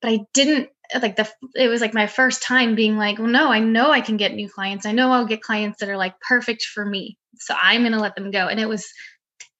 But 0.01 0.11
I 0.11 0.19
didn't 0.33 0.69
like 1.01 1.15
the 1.15 1.29
it 1.55 1.69
was 1.69 1.81
like 1.81 1.93
my 1.93 2.07
first 2.07 2.43
time 2.43 2.75
being 2.75 2.97
like, 2.97 3.17
well, 3.17 3.27
no, 3.27 3.51
I 3.51 3.59
know 3.59 3.89
I 3.89 4.01
can 4.01 4.17
get 4.17 4.33
new 4.33 4.50
clients. 4.50 4.86
I 4.86 4.91
know 4.91 5.12
I'll 5.12 5.25
get 5.25 5.41
clients 5.41 5.79
that 5.79 5.89
are 5.89 5.98
like 5.98 6.13
perfect 6.27 6.63
for 6.63 6.86
me. 6.86 7.17
So 7.36 7.55
I'm 7.59 7.83
gonna 7.83 8.01
let 8.01 8.15
them 8.15 8.31
go. 8.31 8.48
And 8.48 8.59
it 8.59 8.69
was 8.69 8.88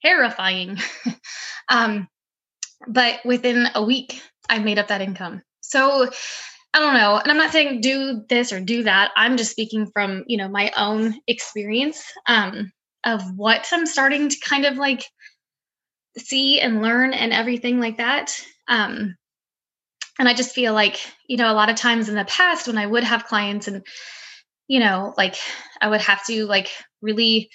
terrifying. 0.04 0.78
um, 1.70 2.08
but 2.88 3.20
within 3.26 3.68
a 3.74 3.84
week, 3.84 4.22
I 4.50 4.60
made 4.60 4.78
up 4.78 4.90
that 4.90 5.02
income 5.02 5.42
so 5.74 6.08
I 6.76 6.80
don't 6.80 6.94
know. 6.94 7.18
And 7.18 7.32
I'm 7.32 7.38
not 7.38 7.52
saying 7.52 7.82
do 7.82 8.24
this 8.30 8.54
or 8.54 8.60
do 8.60 8.84
that. 8.84 9.12
I'm 9.16 9.38
just 9.38 9.52
speaking 9.52 9.90
from, 9.92 10.24
you 10.28 10.38
know, 10.38 10.48
my 10.48 10.72
own 10.78 11.16
experience 11.28 12.04
um, 12.28 12.72
of 13.04 13.24
what 13.36 13.68
I'm 13.72 13.88
starting 13.88 14.30
to 14.30 14.40
kind 14.40 14.66
of 14.66 14.78
like 14.78 15.04
see 16.18 16.62
and 16.62 16.84
learn 16.84 17.14
and 17.14 17.34
everything 17.34 17.80
like 17.80 17.98
that. 17.98 18.40
Um, 18.68 19.16
and 20.20 20.30
I 20.30 20.36
just 20.36 20.54
feel 20.54 20.74
like, 20.74 21.00
you 21.28 21.38
know, 21.38 21.52
a 21.52 21.58
lot 21.58 21.70
of 21.70 21.76
times 21.76 22.08
in 22.08 22.16
the 22.16 22.26
past 22.26 22.68
when 22.68 22.78
I 22.78 22.86
would 22.86 23.04
have 23.04 23.26
clients 23.26 23.68
and, 23.68 23.84
you 24.68 24.80
know, 24.80 25.16
like 25.18 25.36
I 25.82 25.90
would 25.90 26.02
have 26.02 26.24
to 26.28 26.46
like 26.46 26.70
really 27.02 27.50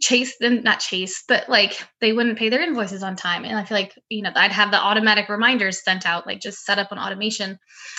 chase 0.00 0.38
them 0.38 0.62
not 0.62 0.80
chase 0.80 1.22
but 1.28 1.48
like 1.48 1.86
they 2.00 2.12
wouldn't 2.12 2.38
pay 2.38 2.48
their 2.48 2.62
invoices 2.62 3.02
on 3.02 3.14
time. 3.14 3.44
And 3.44 3.56
i 3.58 3.64
feel 3.64 3.76
like 3.76 3.94
you 4.08 4.22
know 4.22 4.30
i'd 4.34 4.52
have 4.52 4.70
the 4.70 4.78
automatic 4.78 5.28
reminders 5.28 5.84
sent 5.84 6.06
out 6.06 6.26
like 6.26 6.40
just 6.40 6.64
set 6.64 6.78
up 6.78 6.92
an 6.92 6.98
automation. 6.98 7.58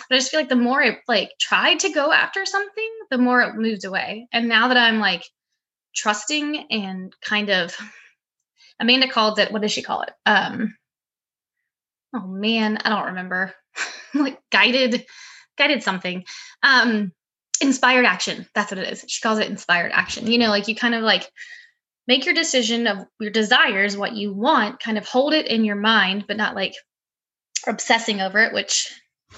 But 0.09 0.15
i 0.15 0.19
just 0.19 0.31
feel 0.31 0.39
like 0.39 0.49
the 0.49 0.55
more 0.55 0.83
i 0.83 0.97
like 1.07 1.31
tried 1.39 1.79
to 1.81 1.89
go 1.89 2.11
after 2.11 2.45
something 2.45 2.89
the 3.11 3.17
more 3.17 3.41
it 3.41 3.55
moved 3.55 3.85
away. 3.85 4.27
And 4.31 4.49
now 4.49 4.69
that 4.69 4.77
i'm 4.77 4.99
like 4.99 5.23
trusting 5.95 6.65
and 6.71 7.13
kind 7.21 7.49
of 7.49 7.75
amanda 8.79 9.07
called 9.07 9.37
it 9.37 9.51
what 9.51 9.61
does 9.61 9.71
she 9.71 9.83
call 9.83 10.01
it? 10.01 10.11
Um 10.25 10.75
oh 12.15 12.27
man 12.27 12.77
i 12.83 12.89
don't 12.89 13.07
remember. 13.07 13.53
Like 14.15 14.39
guided 14.51 15.07
guided 15.57 15.81
something. 15.81 16.23
Um 16.61 17.11
inspired 17.61 18.05
action. 18.05 18.47
That's 18.53 18.71
what 18.71 18.77
it 18.77 18.91
is. 18.91 19.03
She 19.07 19.21
calls 19.21 19.39
it 19.39 19.49
inspired 19.49 19.91
action. 19.91 20.27
You 20.27 20.37
know 20.37 20.49
like 20.49 20.67
you 20.67 20.75
kind 20.75 20.93
of 20.93 21.01
like 21.03 21.27
make 22.07 22.25
your 22.25 22.33
decision 22.33 22.87
of 22.87 23.05
your 23.19 23.31
desires, 23.31 23.95
what 23.95 24.13
you 24.13 24.33
want, 24.33 24.79
kind 24.79 24.97
of 24.97 25.07
hold 25.07 25.33
it 25.33 25.47
in 25.47 25.65
your 25.65 25.75
mind, 25.75 26.25
but 26.27 26.37
not 26.37 26.55
like 26.55 26.73
obsessing 27.67 28.21
over 28.21 28.39
it, 28.39 28.53
which 28.53 28.91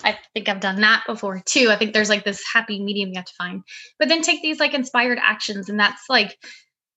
I 0.04 0.18
think 0.34 0.50
I've 0.50 0.60
done 0.60 0.82
that 0.82 1.04
before 1.08 1.42
too. 1.46 1.70
I 1.70 1.76
think 1.78 1.94
there's 1.94 2.10
like 2.10 2.26
this 2.26 2.44
happy 2.52 2.84
medium 2.84 3.10
you 3.10 3.16
have 3.16 3.26
to 3.26 3.34
find. 3.38 3.64
But 4.00 4.10
then 4.10 4.22
take 4.22 4.42
these 4.42 4.60
like 4.60 4.74
inspired 4.74 5.20
actions. 5.22 5.70
And 5.70 5.80
that's 5.80 6.04
like 6.10 6.38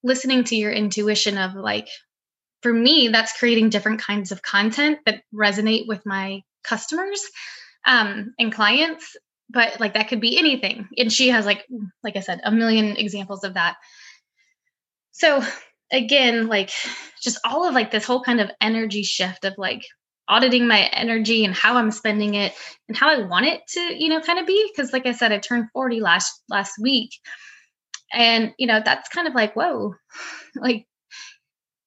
listening 0.02 0.44
to 0.44 0.56
your 0.56 0.72
intuition 0.72 1.38
of 1.38 1.54
like, 1.54 1.88
for 2.62 2.72
me, 2.72 3.08
that's 3.08 3.38
creating 3.38 3.68
different 3.70 4.00
kinds 4.00 4.32
of 4.32 4.42
content 4.42 4.98
that 5.06 5.22
resonate 5.32 5.86
with 5.86 6.04
my 6.04 6.42
customers. 6.64 7.22
um, 7.88 8.34
and 8.38 8.52
clients, 8.52 9.16
but 9.50 9.80
like 9.80 9.94
that 9.94 10.08
could 10.08 10.20
be 10.20 10.38
anything. 10.38 10.88
And 10.96 11.12
she 11.12 11.28
has 11.30 11.46
like, 11.46 11.64
like 12.02 12.16
I 12.16 12.20
said, 12.20 12.40
a 12.44 12.52
million 12.52 12.96
examples 12.96 13.44
of 13.44 13.54
that. 13.54 13.76
So 15.18 15.42
again, 15.92 16.46
like 16.46 16.70
just 17.20 17.38
all 17.44 17.66
of 17.66 17.74
like 17.74 17.90
this 17.90 18.04
whole 18.04 18.22
kind 18.22 18.40
of 18.40 18.50
energy 18.60 19.02
shift 19.02 19.44
of 19.44 19.54
like 19.58 19.84
auditing 20.28 20.68
my 20.68 20.82
energy 20.92 21.44
and 21.44 21.54
how 21.54 21.76
I'm 21.76 21.90
spending 21.90 22.34
it 22.34 22.52
and 22.86 22.96
how 22.96 23.10
I 23.10 23.26
want 23.26 23.46
it 23.46 23.62
to, 23.68 23.80
you 23.80 24.08
know, 24.08 24.20
kind 24.20 24.38
of 24.38 24.46
be. 24.46 24.72
Cause 24.76 24.92
like 24.92 25.06
I 25.06 25.12
said, 25.12 25.32
I 25.32 25.38
turned 25.38 25.70
40 25.72 26.00
last 26.00 26.42
last 26.48 26.72
week. 26.80 27.10
And, 28.12 28.54
you 28.58 28.66
know, 28.66 28.80
that's 28.82 29.08
kind 29.08 29.28
of 29.28 29.34
like, 29.34 29.54
whoa, 29.54 29.94
like 30.56 30.86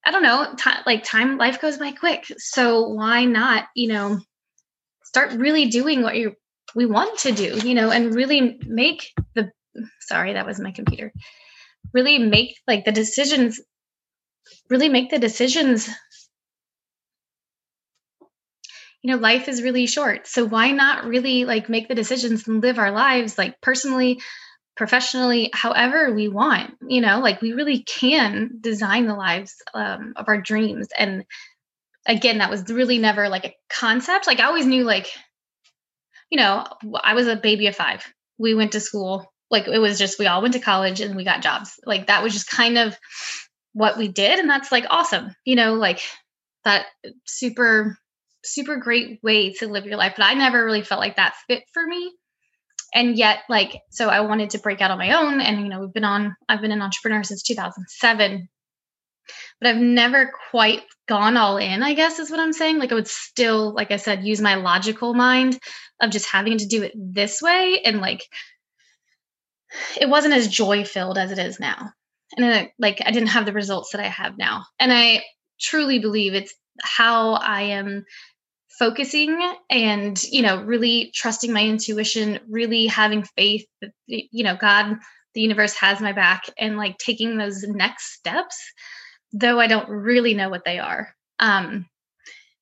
I 0.06 0.12
don't 0.12 0.24
know, 0.24 0.54
t- 0.58 0.72
like 0.86 1.04
time, 1.04 1.38
life 1.38 1.62
goes 1.62 1.78
by 1.78 1.92
quick. 1.92 2.26
So 2.38 2.90
why 2.90 3.26
not, 3.26 3.66
you 3.76 3.88
know, 3.88 4.20
start 5.04 5.34
really 5.34 5.68
doing 5.68 6.02
what 6.02 6.16
you 6.16 6.36
we 6.76 6.86
want 6.86 7.20
to 7.20 7.32
do, 7.32 7.60
you 7.68 7.76
know, 7.76 7.92
and 7.92 8.16
really 8.16 8.58
make 8.66 9.12
the 9.36 9.52
sorry, 10.02 10.34
that 10.34 10.46
was 10.46 10.60
my 10.60 10.72
computer. 10.72 11.14
Really 11.94 12.20
make 12.20 12.56
like 12.68 12.86
the 12.86 12.92
decisions 12.92 13.60
really 14.70 14.90
make 14.90 15.10
the 15.10 15.20
decisions. 15.20 15.90
You 19.04 19.12
know 19.12 19.18
life 19.18 19.48
is 19.48 19.64
really 19.64 19.88
short 19.88 20.28
so 20.28 20.46
why 20.46 20.72
not 20.72 21.06
really 21.06 21.44
like 21.46 21.70
make 21.70 21.88
the 21.88 21.96
decisions 21.96 22.48
and 22.48 22.62
live 22.62 22.78
our 22.78 22.92
lives 22.92 23.36
like 23.36 23.60
personally 23.60 24.22
professionally 24.76 25.50
however 25.54 26.14
we 26.14 26.28
want 26.28 26.76
you 26.88 27.02
know? 27.02 27.20
Like 27.20 27.42
we 27.42 27.54
really 27.54 27.80
can 27.84 28.60
design 28.62 29.08
the 29.08 29.16
lives 29.16 29.56
um, 29.74 30.14
of 30.16 30.26
our 30.28 30.40
dreams 30.40 30.88
and 30.98 31.26
again 32.08 32.40
that 32.40 32.52
was 32.52 32.70
really 32.72 33.00
never 33.00 33.28
like 33.30 33.46
a 33.46 33.56
concept. 33.70 34.28
Like 34.28 34.40
i 34.40 34.46
always 34.46 34.68
knew 34.68 34.84
like 34.84 35.12
you 36.30 36.38
know 36.38 36.66
i 37.04 37.14
was 37.14 37.28
a 37.28 37.36
baby 37.36 37.68
of 37.68 37.76
five. 37.76 38.06
We 38.38 38.54
went 38.56 38.74
to 38.74 38.80
school 38.80 39.32
like 39.52 39.68
it 39.68 39.80
was 39.80 40.00
just 40.00 40.18
we 40.18 40.28
all 40.28 40.42
went 40.42 40.54
to 40.54 40.60
college 40.60 41.02
and 41.02 41.16
we 41.16 41.24
got 41.24 41.44
jobs. 41.44 41.80
Like 41.86 42.08
that 42.08 42.24
was 42.24 42.34
just 42.34 42.50
kind 42.50 42.78
of 42.78 42.98
what 43.74 43.98
we 43.98 44.08
did 44.08 44.40
and 44.40 44.50
that's 44.50 44.72
like 44.72 44.86
awesome 44.90 45.34
you 45.46 45.56
know 45.56 45.74
like 45.76 46.02
that 46.66 46.86
super 47.26 47.98
super 48.44 48.78
great 48.78 49.20
way 49.24 49.54
to 49.54 49.68
live 49.68 49.86
your 49.86 49.98
life 49.98 50.14
but 50.18 50.26
i 50.26 50.34
never 50.34 50.64
really 50.64 50.82
felt 50.82 51.00
like 51.00 51.16
that 51.16 51.36
fit 51.48 51.64
for 51.74 51.86
me. 51.86 52.12
And 52.94 53.18
yet 53.18 53.40
like 53.48 53.80
so 53.90 54.10
i 54.10 54.20
wanted 54.22 54.50
to 54.52 54.60
break 54.60 54.82
out 54.82 54.92
on 54.92 54.98
my 54.98 55.14
own 55.14 55.40
and 55.40 55.62
you 55.62 55.70
know 55.70 55.80
we've 55.80 55.94
been 55.94 56.04
on 56.04 56.36
i've 56.50 56.60
been 56.60 56.74
an 56.74 56.82
entrepreneur 56.82 57.24
since 57.24 57.44
2007 57.44 58.50
but 59.62 59.70
i've 59.70 59.82
never 59.82 60.34
quite 60.50 60.82
gone 61.08 61.38
all 61.38 61.56
in 61.56 61.84
i 61.84 61.94
guess 61.94 62.20
is 62.20 62.30
what 62.30 62.42
i'm 62.42 62.52
saying. 62.52 62.80
Like 62.80 62.92
i 62.92 62.96
would 62.96 63.08
still 63.08 63.74
like 63.74 63.92
i 63.92 63.96
said 63.96 64.26
use 64.26 64.42
my 64.42 64.56
logical 64.56 65.14
mind 65.14 65.58
of 66.02 66.10
just 66.10 66.30
having 66.30 66.58
to 66.58 66.66
do 66.66 66.84
it 66.84 66.92
this 66.96 67.42
way 67.42 67.80
and 67.86 68.02
like 68.02 68.26
it 70.00 70.10
wasn't 70.10 70.34
as 70.34 70.48
joy 70.48 70.84
filled 70.84 71.18
as 71.18 71.32
it 71.32 71.40
is 71.40 71.60
now. 71.60 71.92
And 72.38 72.46
then 72.46 72.70
like 72.80 73.02
i 73.06 73.12
didn't 73.12 73.30
have 73.30 73.46
the 73.46 73.54
results 73.54 73.92
that 73.92 74.02
i 74.02 74.08
have 74.08 74.38
now. 74.38 74.66
And 74.80 74.92
i 74.94 75.24
truly 75.60 76.00
believe 76.00 76.34
it's 76.34 76.54
how 76.82 77.34
i 77.34 77.62
am 77.62 78.06
focusing 78.80 79.40
and 79.70 80.24
you 80.24 80.42
know 80.42 80.64
really 80.64 81.12
trusting 81.14 81.54
my 81.54 81.64
intuition 81.64 82.40
really 82.50 82.88
having 82.88 83.24
faith 83.38 83.66
that 83.82 83.92
you 84.08 84.44
know 84.44 84.56
god 84.60 84.98
the 85.36 85.42
universe 85.42 85.76
has 85.76 86.02
my 86.02 86.14
back 86.14 86.46
and 86.58 86.78
like 86.78 86.98
taking 86.98 87.38
those 87.38 87.64
next 87.64 88.14
steps 88.14 88.58
though 89.34 89.60
i 89.60 89.68
don't 89.68 89.90
really 89.90 90.34
know 90.34 90.50
what 90.50 90.66
they 90.66 90.80
are. 90.80 91.14
Um 91.40 91.86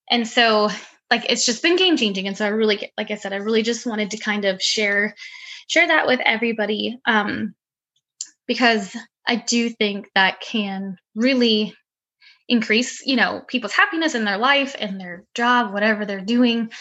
and 0.10 0.28
so 0.28 0.70
like 1.12 1.26
it's 1.30 1.46
just 1.46 1.62
been 1.62 1.76
game 1.76 1.98
changing 1.98 2.28
and 2.28 2.38
so 2.38 2.46
i 2.46 2.50
really 2.50 2.92
like 2.98 3.12
i 3.12 3.16
said 3.16 3.34
i 3.34 3.38
really 3.38 3.64
just 3.64 3.86
wanted 3.86 4.12
to 4.12 4.18
kind 4.18 4.46
of 4.46 4.62
share 4.62 5.16
share 5.70 5.88
that 5.88 6.08
with 6.08 6.20
everybody 6.26 7.00
um 7.06 7.56
because 8.48 8.96
i 9.28 9.38
do 9.38 9.70
think 9.70 10.10
that 10.16 10.42
can 10.42 10.98
really 11.16 11.74
increase 12.50 13.06
you 13.06 13.16
know 13.16 13.42
people's 13.48 13.74
happiness 13.74 14.16
in 14.16 14.26
their 14.26 14.38
life 14.38 14.76
and 14.80 15.00
their 15.00 15.24
job 15.36 15.72
whatever 15.72 16.06
they're 16.06 16.20
doing. 16.20 16.72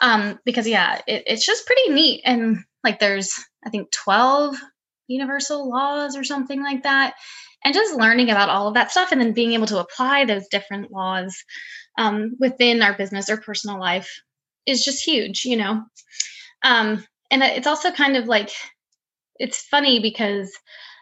Um 0.00 0.40
because 0.44 0.66
yeah 0.66 1.00
it, 1.06 1.22
it's 1.26 1.46
just 1.46 1.66
pretty 1.66 1.90
neat. 1.92 2.22
And 2.24 2.64
like 2.82 2.98
there's 2.98 3.32
i 3.64 3.70
think 3.70 3.90
12 3.92 4.56
universal 5.08 5.68
laws 5.68 6.16
or 6.16 6.24
something 6.24 6.62
like 6.62 6.82
that. 6.84 7.14
And 7.64 7.74
just 7.74 7.94
learning 7.94 8.30
about 8.30 8.48
all 8.48 8.68
of 8.68 8.74
that 8.74 8.90
stuff 8.90 9.12
and 9.12 9.20
then 9.20 9.32
being 9.34 9.52
able 9.52 9.66
to 9.66 9.80
apply 9.80 10.24
those 10.24 10.48
different 10.48 10.90
laws 10.90 11.36
um, 11.98 12.36
within 12.40 12.80
our 12.80 12.96
business 12.96 13.28
or 13.28 13.36
personal 13.36 13.78
life 13.78 14.10
is 14.64 14.82
just 14.82 15.04
huge 15.04 15.44
you 15.44 15.56
know? 15.58 15.84
Um 16.64 17.04
and 17.30 17.42
it's 17.42 17.66
also 17.66 17.90
kind 17.90 18.16
of 18.16 18.26
like 18.26 18.50
it's 19.36 19.62
funny 19.62 20.00
because 20.00 20.52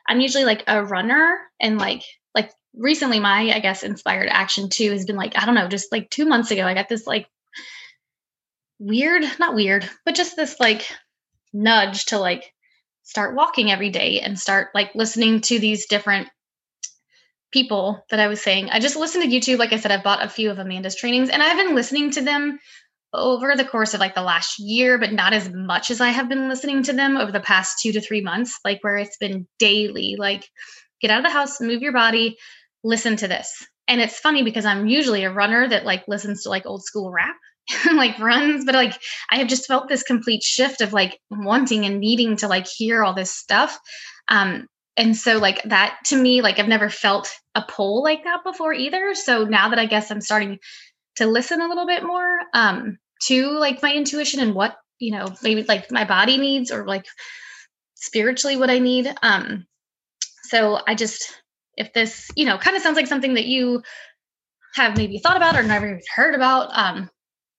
i'm 0.08 0.20
usually 0.20 0.44
like 0.44 0.64
a 0.66 0.84
runner 0.84 1.38
and 1.60 1.78
like 1.78 2.02
like 2.34 2.50
recently 2.74 3.20
my 3.20 3.52
i 3.54 3.60
guess 3.60 3.82
inspired 3.82 4.28
action 4.30 4.68
too 4.68 4.90
has 4.90 5.04
been 5.04 5.16
like 5.16 5.36
i 5.36 5.46
don't 5.46 5.54
know 5.54 5.68
just 5.68 5.92
like 5.92 6.08
two 6.10 6.26
months 6.26 6.50
ago 6.50 6.64
i 6.64 6.74
got 6.74 6.88
this 6.88 7.06
like 7.06 7.28
weird 8.78 9.24
not 9.38 9.54
weird 9.54 9.88
but 10.04 10.14
just 10.14 10.36
this 10.36 10.60
like 10.60 10.88
nudge 11.52 12.06
to 12.06 12.18
like 12.18 12.52
start 13.02 13.34
walking 13.34 13.70
every 13.70 13.90
day 13.90 14.20
and 14.20 14.38
start 14.38 14.68
like 14.74 14.94
listening 14.94 15.40
to 15.40 15.58
these 15.58 15.86
different 15.86 16.28
people 17.50 18.04
that 18.10 18.20
i 18.20 18.28
was 18.28 18.42
saying. 18.42 18.68
I 18.68 18.78
just 18.78 18.96
listened 18.96 19.24
to 19.24 19.30
youtube. 19.30 19.58
Like 19.58 19.72
i 19.72 19.78
said 19.78 19.90
i've 19.90 20.04
bought 20.04 20.22
a 20.22 20.28
few 20.28 20.50
of 20.50 20.58
amanda's 20.58 20.94
trainings 20.94 21.30
and 21.30 21.42
i've 21.42 21.56
been 21.56 21.74
listening 21.74 22.10
to 22.12 22.20
them 22.20 22.58
over 23.14 23.56
the 23.56 23.64
course 23.64 23.94
of 23.94 24.00
like 24.00 24.14
the 24.14 24.22
last 24.22 24.58
year 24.58 24.98
but 24.98 25.12
not 25.12 25.32
as 25.32 25.50
much 25.50 25.90
as 25.90 26.00
i 26.00 26.08
have 26.08 26.28
been 26.28 26.48
listening 26.48 26.82
to 26.82 26.92
them 26.92 27.16
over 27.16 27.32
the 27.32 27.40
past 27.40 27.78
two 27.80 27.92
to 27.92 28.00
three 28.00 28.20
months 28.20 28.58
like 28.64 28.82
where 28.82 28.96
it's 28.96 29.16
been 29.16 29.46
daily 29.58 30.14
like 30.18 30.44
get 31.00 31.10
out 31.10 31.18
of 31.18 31.24
the 31.24 31.30
house 31.30 31.60
move 31.60 31.80
your 31.80 31.92
body 31.92 32.36
listen 32.84 33.16
to 33.16 33.28
this. 33.28 33.66
And 33.86 34.00
it's 34.00 34.18
funny 34.18 34.42
because 34.42 34.64
I'm 34.64 34.86
usually 34.86 35.24
a 35.24 35.32
runner 35.32 35.68
that 35.68 35.84
like 35.84 36.06
listens 36.08 36.42
to 36.42 36.50
like 36.50 36.66
old 36.66 36.84
school 36.84 37.10
rap, 37.10 37.36
like 37.94 38.18
runs, 38.18 38.64
but 38.64 38.74
like 38.74 39.00
I 39.30 39.38
have 39.38 39.48
just 39.48 39.66
felt 39.66 39.88
this 39.88 40.02
complete 40.02 40.42
shift 40.42 40.80
of 40.80 40.92
like 40.92 41.18
wanting 41.30 41.84
and 41.84 42.00
needing 42.00 42.36
to 42.38 42.48
like 42.48 42.66
hear 42.66 43.02
all 43.02 43.14
this 43.14 43.32
stuff. 43.32 43.78
Um, 44.28 44.66
and 44.96 45.16
so 45.16 45.38
like 45.38 45.62
that 45.64 45.96
to 46.06 46.16
me, 46.16 46.42
like 46.42 46.58
I've 46.58 46.68
never 46.68 46.90
felt 46.90 47.32
a 47.54 47.62
pull 47.62 48.02
like 48.02 48.24
that 48.24 48.44
before 48.44 48.74
either. 48.74 49.14
So 49.14 49.44
now 49.44 49.68
that 49.70 49.78
I 49.78 49.86
guess 49.86 50.10
I'm 50.10 50.20
starting 50.20 50.58
to 51.18 51.26
listen 51.26 51.60
a 51.60 51.68
little 51.68 51.86
bit 51.86 52.02
more 52.02 52.40
um 52.54 52.98
to 53.22 53.50
like 53.52 53.82
my 53.82 53.92
intuition 53.92 54.40
and 54.40 54.54
what, 54.54 54.76
you 54.98 55.12
know, 55.12 55.26
maybe 55.42 55.62
like 55.64 55.90
my 55.92 56.04
body 56.04 56.38
needs 56.38 56.72
or 56.72 56.86
like 56.86 57.06
spiritually 57.94 58.56
what 58.56 58.70
I 58.70 58.78
need. 58.78 59.12
Um 59.22 59.66
so 60.44 60.80
I 60.86 60.94
just 60.94 61.34
if 61.76 61.92
this, 61.92 62.28
you 62.34 62.44
know, 62.44 62.58
kind 62.58 62.76
of 62.76 62.82
sounds 62.82 62.96
like 62.96 63.06
something 63.06 63.34
that 63.34 63.46
you 63.46 63.82
have 64.74 64.96
maybe 64.96 65.18
thought 65.18 65.36
about 65.36 65.56
or 65.56 65.62
never 65.62 65.86
even 65.86 66.00
heard 66.14 66.34
about, 66.34 66.70
um, 66.76 67.08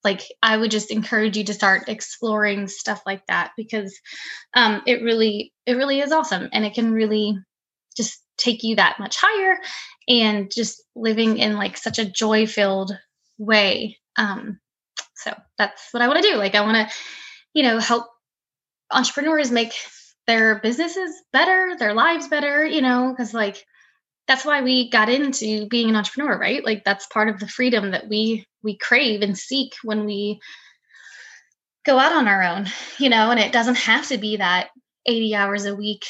like 0.04 0.22
I 0.44 0.58
would 0.58 0.72
just 0.72 0.92
encourage 0.92 1.38
you 1.38 1.44
to 1.46 1.54
start 1.54 1.90
exploring 1.90 2.68
stuff 2.68 3.02
like 3.06 3.26
that 3.28 3.52
because 3.58 3.98
um, 4.54 4.82
it 4.86 5.02
really, 5.02 5.54
it 5.66 5.74
really 5.74 6.00
is 6.00 6.12
awesome, 6.12 6.50
and 6.54 6.66
it 6.66 6.74
can 6.74 6.92
really 6.92 7.38
just 7.98 8.22
take 8.38 8.64
you 8.64 8.76
that 8.78 9.00
much 9.00 9.18
higher, 9.20 9.58
and 10.08 10.52
just 10.52 10.84
living 10.96 11.38
in 11.38 11.58
like 11.58 11.78
such 11.78 12.00
a 12.00 12.10
joy-filled 12.10 12.92
way. 13.40 13.98
Um, 14.18 14.60
so 15.16 15.34
that's 15.58 15.88
what 15.92 16.04
I 16.04 16.08
want 16.08 16.22
to 16.22 16.30
do. 16.30 16.36
Like 16.36 16.54
I 16.54 16.62
want 16.62 16.90
to, 16.90 16.96
you 17.54 17.64
know, 17.64 17.80
help 17.80 18.06
entrepreneurs 18.92 19.50
make 19.50 19.74
their 20.28 20.60
businesses 20.60 21.12
better, 21.34 21.76
their 21.80 21.94
lives 21.96 22.28
better, 22.28 22.64
you 22.64 22.82
know, 22.82 23.12
because 23.12 23.34
like 23.34 23.66
that's 24.30 24.46
why 24.46 24.62
we 24.62 24.92
got 24.92 25.10
into 25.10 25.68
being 25.68 25.90
an 25.90 25.96
entrepreneur 25.96 26.38
right 26.38 26.64
like 26.64 26.84
that's 26.86 27.08
part 27.08 27.30
of 27.30 27.40
the 27.40 27.48
freedom 27.48 27.92
that 27.92 28.08
we 28.08 28.46
we 28.64 28.78
crave 28.78 29.24
and 29.24 29.36
seek 29.36 29.74
when 29.84 30.06
we 30.06 30.40
go 31.84 31.98
out 31.98 32.12
on 32.12 32.28
our 32.28 32.44
own 32.44 32.68
you 33.00 33.10
know 33.10 33.32
and 33.32 33.40
it 33.40 33.52
doesn't 33.52 33.76
have 33.76 34.08
to 34.08 34.20
be 34.20 34.38
that 34.38 34.70
80 35.08 35.34
hours 35.34 35.66
a 35.66 35.76
week 35.76 36.06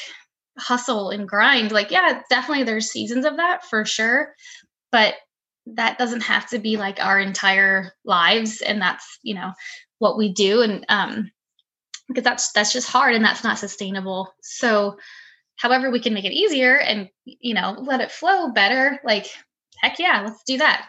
hustle 0.58 1.08
and 1.08 1.26
grind 1.26 1.72
like 1.72 1.90
yeah 1.90 2.20
definitely 2.28 2.64
there's 2.64 2.90
seasons 2.90 3.24
of 3.24 3.38
that 3.38 3.64
for 3.64 3.86
sure 3.86 4.34
but 4.92 5.14
that 5.74 5.98
doesn't 5.98 6.22
have 6.22 6.48
to 6.50 6.58
be 6.58 6.76
like 6.76 7.02
our 7.04 7.18
entire 7.18 7.92
lives 8.04 8.60
and 8.60 8.80
that's 8.80 9.18
you 9.22 9.34
know 9.34 9.52
what 9.98 10.16
we 10.18 10.32
do 10.32 10.62
and 10.62 10.84
um 10.88 11.30
because 12.10 12.24
that's 12.24 12.52
that's 12.52 12.72
just 12.72 12.88
hard 12.88 13.14
and 13.14 13.24
that's 13.24 13.44
not 13.44 13.58
sustainable. 13.58 14.34
So 14.42 14.96
however 15.56 15.90
we 15.90 16.00
can 16.00 16.14
make 16.14 16.24
it 16.24 16.32
easier 16.32 16.76
and 16.76 17.08
you 17.24 17.54
know 17.54 17.76
let 17.78 18.00
it 18.00 18.10
flow 18.10 18.50
better 18.50 18.98
like 19.04 19.26
heck 19.78 19.98
yeah 19.98 20.22
let's 20.24 20.42
do 20.44 20.58
that. 20.58 20.88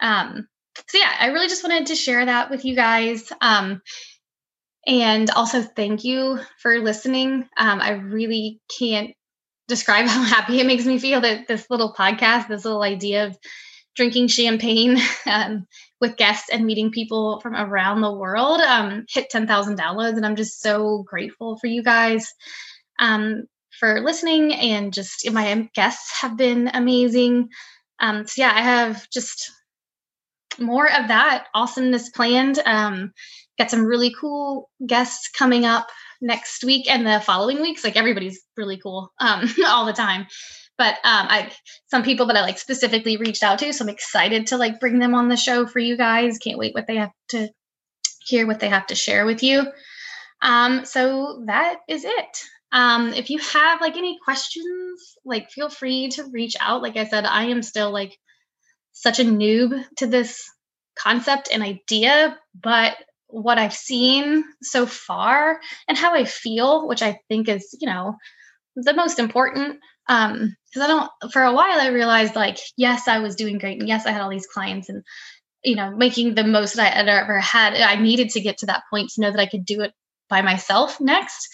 Um 0.00 0.48
so 0.88 0.98
yeah 0.98 1.12
i 1.18 1.26
really 1.26 1.48
just 1.48 1.62
wanted 1.62 1.86
to 1.86 1.96
share 1.96 2.24
that 2.24 2.50
with 2.50 2.64
you 2.64 2.74
guys 2.74 3.30
um 3.40 3.82
and 4.86 5.28
also 5.30 5.62
thank 5.62 6.04
you 6.04 6.38
for 6.58 6.78
listening. 6.78 7.48
Um 7.56 7.80
i 7.80 7.90
really 7.90 8.60
can't 8.78 9.14
describe 9.68 10.06
how 10.08 10.22
happy 10.22 10.60
it 10.60 10.66
makes 10.66 10.84
me 10.84 10.98
feel 10.98 11.20
that 11.20 11.46
this 11.46 11.66
little 11.70 11.92
podcast 11.92 12.48
this 12.48 12.64
little 12.64 12.82
idea 12.82 13.26
of 13.26 13.38
drinking 13.96 14.28
champagne 14.28 14.98
um, 15.26 15.66
with 16.00 16.16
guests 16.16 16.48
and 16.50 16.64
meeting 16.64 16.90
people 16.90 17.40
from 17.40 17.54
around 17.54 18.00
the 18.00 18.12
world 18.12 18.60
um, 18.60 19.04
hit 19.08 19.30
10,000 19.30 19.78
downloads. 19.78 20.16
And 20.16 20.24
I'm 20.24 20.36
just 20.36 20.62
so 20.62 21.04
grateful 21.06 21.58
for 21.58 21.66
you 21.66 21.82
guys 21.82 22.26
um, 22.98 23.44
for 23.78 24.00
listening. 24.00 24.54
And 24.54 24.92
just 24.92 25.30
my 25.30 25.68
guests 25.74 26.20
have 26.20 26.36
been 26.36 26.70
amazing. 26.72 27.48
Um, 27.98 28.26
so, 28.26 28.42
yeah, 28.42 28.52
I 28.54 28.62
have 28.62 29.08
just 29.10 29.50
more 30.58 30.86
of 30.86 31.08
that 31.08 31.46
awesomeness 31.54 32.10
planned. 32.10 32.58
Um, 32.64 33.12
got 33.58 33.70
some 33.70 33.84
really 33.84 34.14
cool 34.18 34.70
guests 34.86 35.28
coming 35.36 35.64
up 35.64 35.88
next 36.22 36.64
week 36.64 36.90
and 36.90 37.06
the 37.06 37.20
following 37.20 37.60
weeks. 37.60 37.84
Like 37.84 37.96
everybody's 37.96 38.40
really 38.56 38.78
cool 38.78 39.12
um, 39.20 39.48
all 39.66 39.84
the 39.84 39.92
time 39.92 40.26
but 40.80 40.94
um, 41.04 41.26
I 41.28 41.52
some 41.88 42.02
people 42.02 42.24
that 42.26 42.36
I 42.36 42.40
like 42.40 42.58
specifically 42.58 43.18
reached 43.18 43.42
out 43.42 43.58
to, 43.58 43.70
so 43.70 43.84
I'm 43.84 43.90
excited 43.90 44.46
to 44.46 44.56
like 44.56 44.80
bring 44.80 44.98
them 44.98 45.14
on 45.14 45.28
the 45.28 45.36
show 45.36 45.66
for 45.66 45.78
you 45.78 45.94
guys. 45.94 46.38
Can't 46.38 46.58
wait 46.58 46.72
what 46.72 46.86
they 46.86 46.96
have 46.96 47.12
to 47.28 47.50
hear, 48.24 48.46
what 48.46 48.60
they 48.60 48.70
have 48.70 48.86
to 48.86 48.94
share 48.94 49.26
with 49.26 49.42
you. 49.42 49.70
Um, 50.40 50.86
so 50.86 51.42
that 51.48 51.80
is 51.86 52.06
it. 52.06 52.42
Um, 52.72 53.12
if 53.12 53.28
you 53.28 53.38
have 53.40 53.82
like 53.82 53.98
any 53.98 54.16
questions, 54.24 55.18
like 55.22 55.50
feel 55.50 55.68
free 55.68 56.08
to 56.12 56.30
reach 56.32 56.56
out. 56.58 56.80
Like 56.80 56.96
I 56.96 57.04
said, 57.04 57.26
I 57.26 57.44
am 57.44 57.62
still 57.62 57.92
like 57.92 58.16
such 58.92 59.20
a 59.20 59.24
noob 59.24 59.84
to 59.98 60.06
this 60.06 60.42
concept 60.96 61.50
and 61.52 61.62
idea, 61.62 62.38
but 62.58 62.96
what 63.26 63.58
I've 63.58 63.74
seen 63.74 64.44
so 64.62 64.86
far 64.86 65.60
and 65.86 65.98
how 65.98 66.14
I 66.14 66.24
feel, 66.24 66.88
which 66.88 67.02
I 67.02 67.20
think 67.28 67.50
is, 67.50 67.76
you 67.78 67.86
know, 67.86 68.16
the 68.76 68.94
most 68.94 69.18
important 69.18 69.78
um 70.08 70.54
because 70.68 70.84
i 70.84 70.86
don't 70.86 71.32
for 71.32 71.42
a 71.42 71.52
while 71.52 71.80
i 71.80 71.88
realized 71.88 72.36
like 72.36 72.58
yes 72.76 73.08
i 73.08 73.18
was 73.18 73.36
doing 73.36 73.58
great 73.58 73.78
and 73.80 73.88
yes 73.88 74.06
i 74.06 74.10
had 74.10 74.20
all 74.20 74.30
these 74.30 74.46
clients 74.46 74.88
and 74.88 75.02
you 75.64 75.76
know 75.76 75.94
making 75.96 76.34
the 76.34 76.44
most 76.44 76.76
that 76.76 76.92
i 76.92 76.96
had 76.96 77.08
ever 77.08 77.38
had. 77.38 77.74
I 77.74 77.96
needed 77.96 78.30
to 78.30 78.40
get 78.40 78.58
to 78.58 78.66
that 78.66 78.84
point 78.90 79.10
to 79.10 79.20
know 79.20 79.30
that 79.30 79.40
i 79.40 79.46
could 79.46 79.64
do 79.64 79.82
it 79.82 79.92
by 80.28 80.42
myself 80.42 81.00
next. 81.00 81.48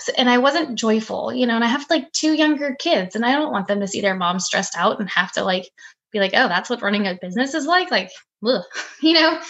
So, 0.00 0.12
and 0.16 0.30
i 0.30 0.38
wasn't 0.38 0.78
joyful 0.78 1.32
you 1.32 1.46
know 1.46 1.56
and 1.56 1.64
i 1.64 1.66
have 1.66 1.84
like 1.90 2.12
two 2.12 2.32
younger 2.32 2.76
kids 2.78 3.16
and 3.16 3.24
i 3.24 3.32
don't 3.32 3.50
want 3.50 3.66
them 3.66 3.80
to 3.80 3.88
see 3.88 4.00
their 4.00 4.14
mom 4.14 4.38
stressed 4.38 4.76
out 4.76 5.00
and 5.00 5.10
have 5.10 5.32
to 5.32 5.42
like 5.42 5.68
be 6.12 6.20
like 6.20 6.32
oh 6.34 6.48
that's 6.48 6.70
what 6.70 6.82
running 6.82 7.06
a 7.06 7.18
business 7.20 7.54
is 7.54 7.66
like? 7.66 7.90
Like 7.90 8.10
ugh, 8.46 8.62
you 9.02 9.14
know? 9.14 9.40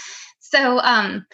So 0.40 0.78
um 0.78 1.26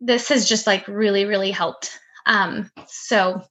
this 0.00 0.28
has 0.28 0.48
just 0.48 0.66
like 0.66 0.86
really 0.88 1.24
really 1.24 1.50
helped. 1.50 1.98
Um 2.26 2.70
so 2.86 3.42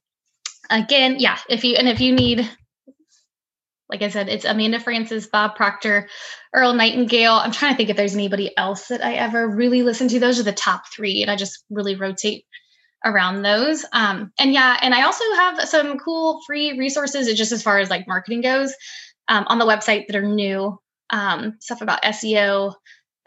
again 0.70 1.16
yeah 1.20 1.38
if 1.50 1.64
you 1.64 1.76
and 1.76 1.88
if 1.88 2.00
you 2.00 2.14
need 2.14 2.50
like 3.90 4.02
I 4.02 4.10
said, 4.10 4.30
it's 4.30 4.46
Amanda 4.46 4.80
Frances, 4.80 5.28
Bob 5.28 5.56
Proctor, 5.56 6.10
Earl 6.54 6.74
Nightingale. 6.74 7.34
I'm 7.34 7.52
trying 7.52 7.74
to 7.74 7.78
think 7.78 7.90
if 7.90 7.98
there's 7.98 8.16
anybody 8.16 8.56
else 8.58 8.88
that 8.88 9.04
I 9.04 9.14
ever 9.14 9.48
really 9.48 9.84
listened 9.84 10.10
to. 10.10 10.20
Those 10.20 10.40
are 10.40 10.44
the 10.44 10.52
top 10.52 10.84
three, 10.94 11.22
and 11.22 11.30
I 11.30 11.36
just 11.36 11.64
really 11.70 11.96
rotate 11.96 12.46
around 13.04 13.44
those. 13.44 13.86
Um, 13.94 14.32
and 14.40 14.54
yeah, 14.54 14.78
and 14.82 14.96
I 14.96 15.04
also 15.04 15.24
have 15.36 15.62
some 15.70 16.00
cool 16.00 16.42
free 16.48 16.78
resources 16.78 17.32
just 17.38 17.52
as 17.52 17.62
far 17.62 17.78
as 17.78 17.90
like 17.90 18.08
marketing 18.08 18.42
goes 18.42 18.74
um, 19.28 19.46
on 19.48 19.60
the 19.60 19.66
website 19.66 20.08
that 20.08 20.16
are 20.16 20.24
new. 20.24 20.80
Um, 21.12 21.58
stuff 21.60 21.82
about 21.82 22.02
SEO. 22.02 22.74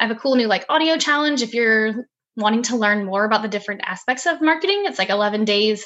I 0.01 0.07
have 0.07 0.17
a 0.17 0.19
cool 0.19 0.35
new 0.35 0.49
like 0.49 0.67
audio 0.69 0.97
challenge 0.97 1.43
if 1.43 1.55
you're 1.55 2.09
wanting 2.39 2.63
to 2.63 2.77
learn 2.77 3.05
more 3.05 3.25
about 3.25 3.43
the 3.43 3.49
different 3.49 3.83
aspects 3.85 4.25
of 4.25 4.41
marketing. 4.41 4.85
It's 4.87 4.99
like 4.99 5.11
11 5.11 5.45
days 5.45 5.85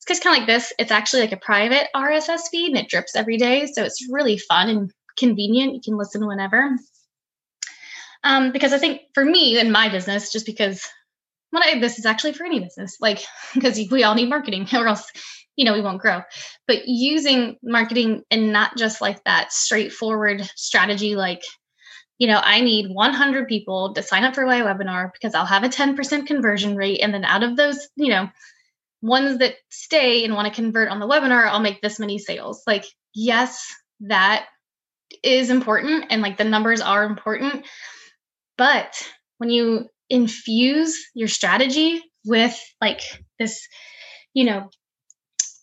it's 0.00 0.06
just 0.06 0.22
kind 0.22 0.34
of 0.34 0.40
like 0.40 0.46
this. 0.46 0.72
It's 0.78 0.90
actually 0.90 1.22
like 1.22 1.32
a 1.32 1.36
private 1.36 1.88
RSS 1.94 2.48
feed 2.50 2.68
and 2.68 2.78
it 2.78 2.88
drips 2.88 3.14
every 3.14 3.36
day. 3.36 3.66
So 3.66 3.84
it's 3.84 4.08
really 4.10 4.38
fun 4.38 4.70
and 4.70 4.90
convenient. 5.18 5.74
You 5.74 5.80
can 5.84 5.98
listen 5.98 6.26
whenever. 6.26 6.70
Um, 8.24 8.50
because 8.50 8.72
I 8.72 8.78
think 8.78 9.02
for 9.12 9.24
me 9.24 9.58
in 9.58 9.70
my 9.70 9.90
business, 9.90 10.32
just 10.32 10.46
because 10.46 10.86
when 11.50 11.62
I 11.62 11.78
this 11.80 11.98
is 11.98 12.06
actually 12.06 12.32
for 12.32 12.46
any 12.46 12.60
business, 12.60 12.96
like 13.00 13.22
because 13.54 13.78
we 13.90 14.02
all 14.02 14.14
need 14.14 14.30
marketing 14.30 14.66
or 14.72 14.88
else 14.88 15.04
you 15.56 15.66
know 15.66 15.74
we 15.74 15.82
won't 15.82 16.00
grow. 16.00 16.22
But 16.66 16.86
using 16.86 17.56
marketing 17.62 18.22
and 18.30 18.52
not 18.54 18.78
just 18.78 19.02
like 19.02 19.22
that 19.24 19.52
straightforward 19.52 20.50
strategy, 20.56 21.14
like 21.14 21.42
you 22.20 22.26
know, 22.26 22.38
I 22.44 22.60
need 22.60 22.94
100 22.94 23.48
people 23.48 23.94
to 23.94 24.02
sign 24.02 24.24
up 24.24 24.34
for 24.34 24.44
my 24.44 24.60
webinar 24.60 25.10
because 25.10 25.34
I'll 25.34 25.46
have 25.46 25.64
a 25.64 25.70
10% 25.70 26.26
conversion 26.26 26.76
rate. 26.76 27.00
And 27.02 27.14
then 27.14 27.24
out 27.24 27.42
of 27.42 27.56
those, 27.56 27.88
you 27.96 28.10
know, 28.10 28.28
ones 29.00 29.38
that 29.38 29.54
stay 29.70 30.22
and 30.22 30.34
want 30.34 30.46
to 30.46 30.54
convert 30.54 30.90
on 30.90 31.00
the 31.00 31.08
webinar, 31.08 31.48
I'll 31.48 31.60
make 31.60 31.80
this 31.80 31.98
many 31.98 32.18
sales. 32.18 32.62
Like, 32.66 32.84
yes, 33.14 33.66
that 34.00 34.44
is 35.24 35.48
important 35.48 36.04
and 36.10 36.20
like 36.20 36.36
the 36.36 36.44
numbers 36.44 36.82
are 36.82 37.04
important. 37.04 37.64
But 38.58 39.02
when 39.38 39.48
you 39.48 39.88
infuse 40.10 41.02
your 41.14 41.28
strategy 41.28 42.02
with 42.26 42.60
like 42.82 43.00
this, 43.38 43.66
you 44.34 44.44
know, 44.44 44.68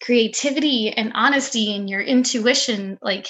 creativity 0.02 0.90
and 0.90 1.12
honesty 1.14 1.76
and 1.76 1.88
your 1.88 2.02
intuition, 2.02 2.98
like, 3.04 3.28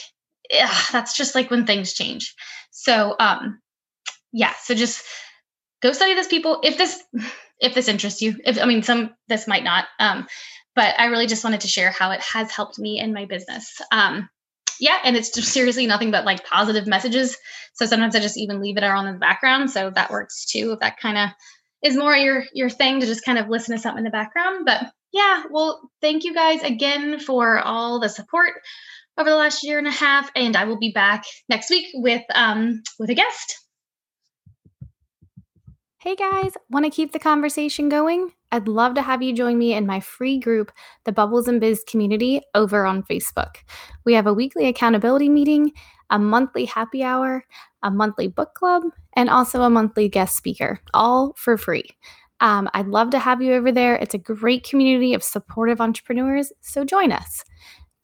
yeah, 0.49 0.73
that's 0.91 1.15
just 1.15 1.35
like 1.35 1.51
when 1.51 1.65
things 1.65 1.93
change. 1.93 2.35
So, 2.71 3.15
um, 3.19 3.59
yeah, 4.31 4.53
so 4.61 4.75
just 4.75 5.03
go 5.81 5.91
study 5.91 6.13
this 6.13 6.27
people. 6.27 6.59
If 6.63 6.77
this, 6.77 7.03
if 7.59 7.73
this 7.73 7.87
interests 7.87 8.21
you. 8.21 8.35
If 8.45 8.61
I 8.61 8.65
mean, 8.65 8.83
some 8.83 9.11
this 9.27 9.47
might 9.47 9.63
not, 9.63 9.85
um, 9.99 10.27
but 10.75 10.95
I 10.99 11.05
really 11.05 11.27
just 11.27 11.43
wanted 11.43 11.61
to 11.61 11.67
share 11.67 11.91
how 11.91 12.11
it 12.11 12.21
has 12.21 12.51
helped 12.51 12.77
me 12.77 12.99
in 12.99 13.13
my 13.13 13.25
business. 13.25 13.81
Um, 13.91 14.29
yeah, 14.79 14.99
and 15.03 15.15
it's 15.15 15.31
just 15.31 15.51
seriously 15.51 15.87
nothing 15.87 16.11
but 16.11 16.25
like 16.25 16.45
positive 16.45 16.85
messages. 16.85 17.35
So 17.73 17.85
sometimes 17.85 18.15
I 18.15 18.19
just 18.19 18.37
even 18.37 18.61
leave 18.61 18.77
it 18.77 18.83
on 18.83 19.07
in 19.07 19.13
the 19.13 19.19
background, 19.19 19.71
so 19.71 19.89
that 19.89 20.11
works 20.11 20.45
too. 20.45 20.73
If 20.73 20.79
that 20.79 20.99
kind 20.99 21.17
of 21.17 21.29
is 21.83 21.97
more 21.97 22.15
your 22.15 22.45
your 22.53 22.69
thing 22.69 22.99
to 22.99 23.05
just 23.05 23.25
kind 23.25 23.37
of 23.37 23.49
listen 23.49 23.75
to 23.75 23.81
something 23.81 23.99
in 23.99 24.03
the 24.03 24.11
background. 24.11 24.65
But 24.65 24.91
yeah, 25.11 25.43
well, 25.49 25.89
thank 26.01 26.23
you 26.23 26.33
guys 26.33 26.61
again 26.61 27.19
for 27.19 27.59
all 27.59 27.99
the 27.99 28.09
support 28.09 28.53
over 29.17 29.29
the 29.29 29.35
last 29.35 29.63
year 29.63 29.77
and 29.77 29.87
a 29.87 29.91
half, 29.91 30.29
and 30.35 30.55
I 30.55 30.65
will 30.65 30.77
be 30.77 30.91
back 30.91 31.23
next 31.49 31.69
week 31.69 31.87
with 31.95 32.23
um 32.35 32.81
with 32.99 33.09
a 33.09 33.15
guest. 33.15 33.57
Hey 35.99 36.15
guys, 36.15 36.53
want 36.69 36.85
to 36.85 36.91
keep 36.91 37.11
the 37.11 37.19
conversation 37.19 37.89
going? 37.89 38.31
I'd 38.51 38.67
love 38.67 38.93
to 38.93 39.01
have 39.01 39.21
you 39.21 39.33
join 39.33 39.57
me 39.57 39.73
in 39.73 39.85
my 39.85 39.99
free 39.99 40.39
group, 40.39 40.71
the 41.03 41.11
Bubbles 41.11 41.47
and 41.47 41.59
Biz 41.59 41.83
community, 41.85 42.41
over 42.55 42.85
on 42.85 43.03
Facebook. 43.03 43.57
We 44.05 44.13
have 44.13 44.27
a 44.27 44.33
weekly 44.33 44.67
accountability 44.67 45.27
meeting, 45.27 45.73
a 46.09 46.17
monthly 46.17 46.63
happy 46.65 47.03
hour, 47.03 47.43
a 47.83 47.91
monthly 47.91 48.27
book 48.27 48.53
club, 48.53 48.83
and 49.17 49.29
also 49.29 49.63
a 49.63 49.69
monthly 49.69 50.07
guest 50.07 50.37
speaker, 50.37 50.79
all 50.93 51.33
for 51.35 51.57
free. 51.57 51.89
Um, 52.39 52.69
I'd 52.73 52.87
love 52.87 53.09
to 53.09 53.19
have 53.19 53.41
you 53.41 53.53
over 53.53 53.71
there. 53.71 53.95
It's 53.95 54.13
a 54.13 54.19
great 54.19 54.63
community 54.63 55.13
of 55.13 55.23
supportive 55.23 55.81
entrepreneurs, 55.81 56.53
so 56.61 56.85
join 56.85 57.11
us. 57.11 57.43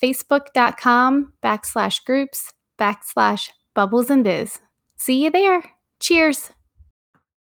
Facebook.com 0.03 1.31
backslash 1.41 2.03
groups 2.03 2.51
backslash 2.77 3.51
bubbles 3.73 4.09
and 4.09 4.23
biz. 4.23 4.59
See 4.97 5.23
you 5.23 5.31
there. 5.31 5.63
Cheers. 6.01 6.52